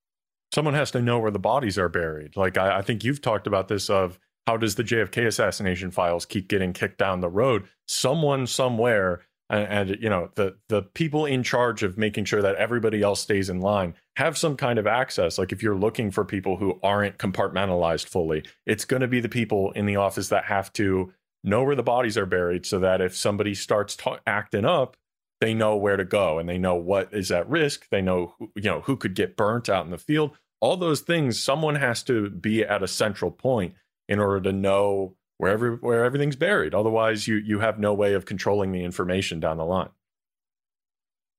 [0.54, 2.36] Someone has to know where the bodies are buried.
[2.36, 6.26] Like I, I think you've talked about this of how does the JFK assassination files
[6.26, 7.68] keep getting kicked down the road?
[7.88, 12.56] Someone somewhere and, and, you know the the people in charge of making sure that
[12.56, 16.24] everybody else stays in line have some kind of access like if you're looking for
[16.24, 20.46] people who aren't compartmentalized fully it's going to be the people in the office that
[20.46, 21.12] have to
[21.44, 24.98] know where the bodies are buried so that if somebody starts ta- acting up
[25.42, 28.52] they know where to go and they know what is at risk they know who,
[28.56, 32.04] you know who could get burnt out in the field all those things someone has
[32.04, 33.74] to be at a central point
[34.08, 36.76] in order to know where every, where everything's buried.
[36.76, 39.90] Otherwise, you you have no way of controlling the information down the line.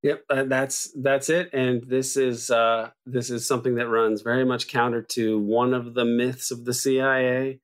[0.02, 1.50] Yep, uh, that's that's it.
[1.52, 5.94] And this is uh, this is something that runs very much counter to one of
[5.94, 7.60] the myths of the CIA,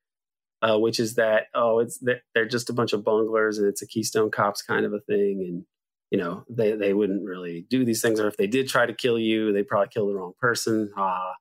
[0.63, 2.03] uh, which is that oh, it's
[2.35, 5.45] they're just a bunch of bunglers and it's a Keystone Cops kind of a thing,
[5.47, 5.65] and
[6.11, 8.95] you know they they wouldn't really do these things, or if they did try to
[8.95, 10.91] kill you, they probably kill the wrong person.
[10.97, 11.35] Ah,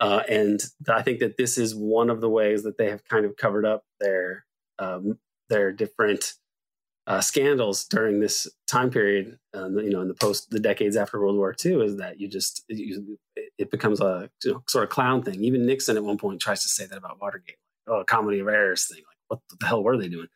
[0.00, 3.24] uh, and I think that this is one of the ways that they have kind
[3.24, 4.44] of covered up their
[4.78, 6.34] um, their different
[7.06, 9.38] uh, scandals during this time period.
[9.52, 12.28] Um, you know, in the post the decades after World War II, is that you
[12.28, 13.18] just you,
[13.58, 15.44] it becomes a you know, sort of clown thing.
[15.44, 17.56] Even Nixon at one point tries to say that about Watergate,
[17.88, 19.02] oh, a comedy of errors thing.
[19.08, 20.28] Like, what the hell were they doing?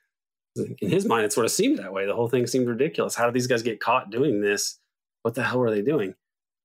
[0.80, 2.06] In his mind, it sort of seemed that way.
[2.06, 3.14] The whole thing seemed ridiculous.
[3.14, 4.78] How did these guys get caught doing this?
[5.22, 6.14] What the hell were they doing?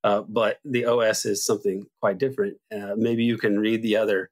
[0.04, 2.58] Uh, but the OS is something quite different.
[2.74, 4.32] Uh, maybe you can read the other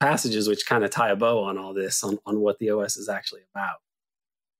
[0.00, 2.96] passages which kind of tie a bow on all this, on, on what the OS
[2.96, 3.76] is actually about.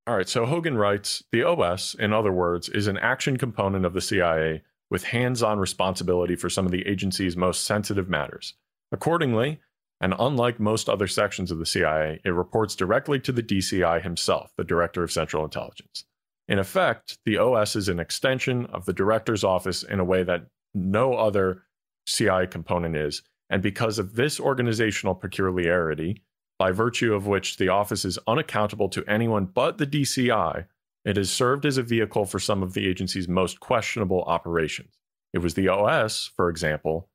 [0.06, 3.92] All right, so Hougan writes The OS, in other words, is an action component of
[3.92, 8.54] the CIA with hands on responsibility for some of the agency's most sensitive matters.
[8.92, 9.60] Accordingly,
[10.02, 14.52] and unlike most other sections of the CIA, it reports directly to the DCI himself,
[14.56, 16.04] the Director of Central Intelligence.
[16.48, 20.46] In effect, the OS is an extension of the Director's office in a way that
[20.74, 21.62] no other
[22.06, 23.22] CIA component is.
[23.48, 26.22] And because of this organizational peculiarity,
[26.58, 30.66] by virtue of which the office is unaccountable to anyone but the DCI,
[31.04, 34.98] it has served as a vehicle for some of the agency's most questionable operations.
[35.32, 37.08] It was the OS, for example,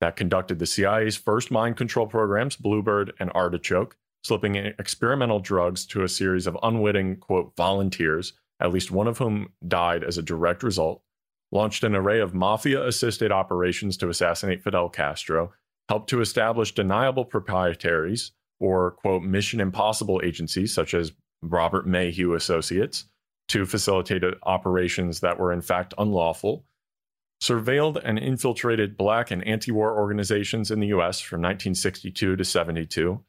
[0.00, 6.02] that conducted the CIA's first mind control programs, Bluebird and Artichoke, slipping experimental drugs to
[6.02, 10.62] a series of unwitting, quote, volunteers, at least one of whom died as a direct
[10.62, 11.02] result,
[11.52, 15.52] launched an array of mafia assisted operations to assassinate Fidel Castro,
[15.88, 23.04] helped to establish deniable proprietaries or, quote, mission impossible agencies such as Robert Maheu Associates
[23.48, 26.64] to facilitate operations that were in fact unlawful,
[27.40, 33.24] surveilled and infiltrated black and anti war organizations in the US from 1962 to 72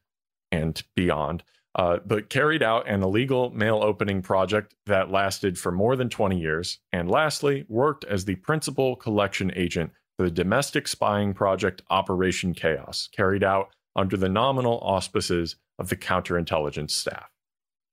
[0.52, 1.44] and beyond,
[1.76, 6.40] uh, but carried out an illegal mail opening project that lasted for more than 20
[6.40, 12.54] years, and lastly, worked as the principal collection agent for the domestic spying project Operation
[12.54, 17.30] Chaos, carried out under the nominal auspices of the counterintelligence staff.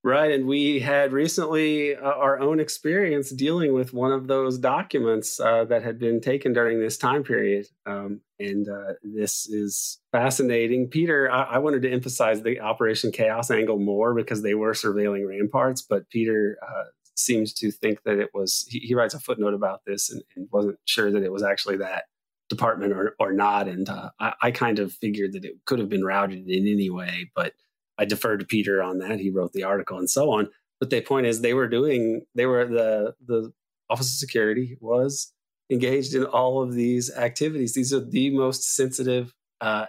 [0.06, 0.30] Right.
[0.30, 5.64] And we had recently uh, our own experience dealing with one of those documents uh,
[5.64, 7.66] that had been taken during this time period.
[7.86, 10.90] Um, and uh, this is fascinating.
[10.90, 15.26] Peter, I-, I, wanted to emphasize the Operation Chaos angle more because they were surveilling
[15.26, 16.84] ramparts, but Peter uh,
[17.16, 20.46] seems to think that it was, he, he writes a footnote about this and, and,
[20.52, 22.04] wasn't sure that it was actually that
[22.48, 23.66] department or, or not.
[23.66, 26.90] And uh, I, I kind of figured that it could have been routed in any
[26.90, 27.54] way, but
[27.98, 29.20] I deferred to Peter on that.
[29.20, 30.48] He wrote the article and so on.
[30.80, 33.52] But the point is, they were doing, they were the the
[33.88, 35.32] Office of Security was
[35.70, 37.74] engaged in all of these activities.
[37.74, 39.86] These are the most sensitive uh,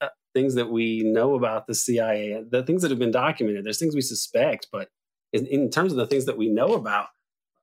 [0.00, 2.42] uh, things that we know about the CIA.
[2.48, 3.64] The things that have been documented.
[3.64, 4.88] There's things we suspect, but
[5.32, 7.08] in, in terms of the things that we know about,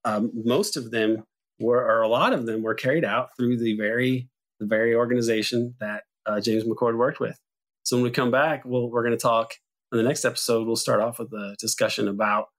[0.05, 1.23] um, most of them
[1.59, 5.75] were, or a lot of them, were carried out through the very the very organization
[5.79, 7.37] that uh, James McCord worked with.
[7.83, 9.53] So when we come back, we'll, we're going to talk
[9.91, 12.49] in the next episode, we'll start off with a discussion about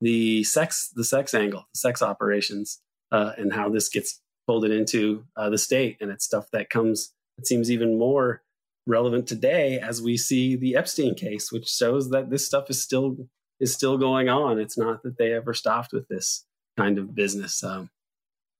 [0.00, 2.80] the sex, the sex angle, the sex operations,
[3.12, 5.96] uh, and how this gets folded into uh, the state.
[6.00, 8.42] And it's stuff that comes, it seems even more
[8.86, 13.16] relevant today as we see the Epstein case, which shows that this stuff is still
[13.60, 14.58] is still going on.
[14.58, 16.44] It's not that they ever stopped with this
[16.76, 17.62] kind of business.
[17.62, 17.90] Um,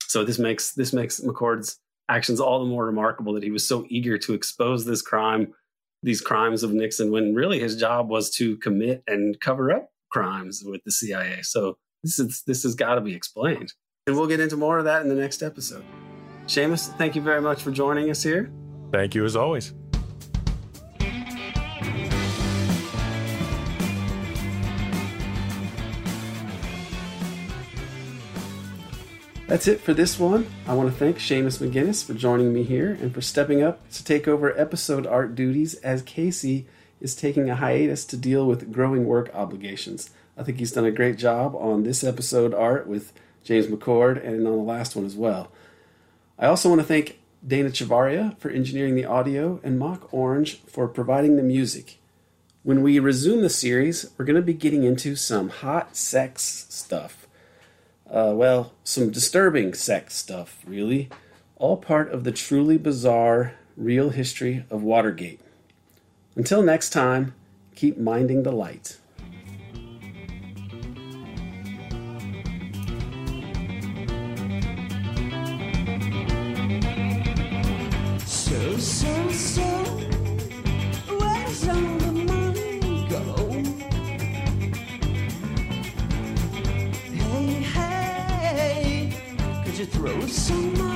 [0.07, 3.85] so this makes this makes McCord's actions all the more remarkable that he was so
[3.89, 5.55] eager to expose this crime
[6.03, 10.63] these crimes of Nixon when really his job was to commit and cover up crimes
[10.65, 11.43] with the CIA.
[11.43, 13.73] So this is this has got to be explained.
[14.07, 15.85] And we'll get into more of that in the next episode.
[16.47, 18.51] Seamus, thank you very much for joining us here.
[18.91, 19.73] Thank you as always.
[29.49, 30.47] That's it for this one.
[30.67, 34.03] I want to thank Seamus McGuinness for joining me here and for stepping up to
[34.03, 36.67] take over episode art duties as Casey
[37.01, 40.11] is taking a hiatus to deal with growing work obligations.
[40.39, 43.13] I think he's done a great job on this episode art with
[43.45, 45.53] James McCord and on the last one as well.
[46.39, 50.89] I also want to thank Dana Chavarria for engineering the audio and Mock Orange for
[50.89, 51.99] providing the music.
[52.63, 57.22] When we resume the series, we're going to be getting into some hot sex stuff.
[58.13, 61.09] Uh, well, some disturbing sex stuff, really.
[61.57, 65.41] All part of the truly bizarre, real history of Watergate.
[66.37, 67.35] Until next time,
[67.75, 68.99] keep minding the light.
[78.27, 79.22] So, so,
[89.93, 90.92] throw some money?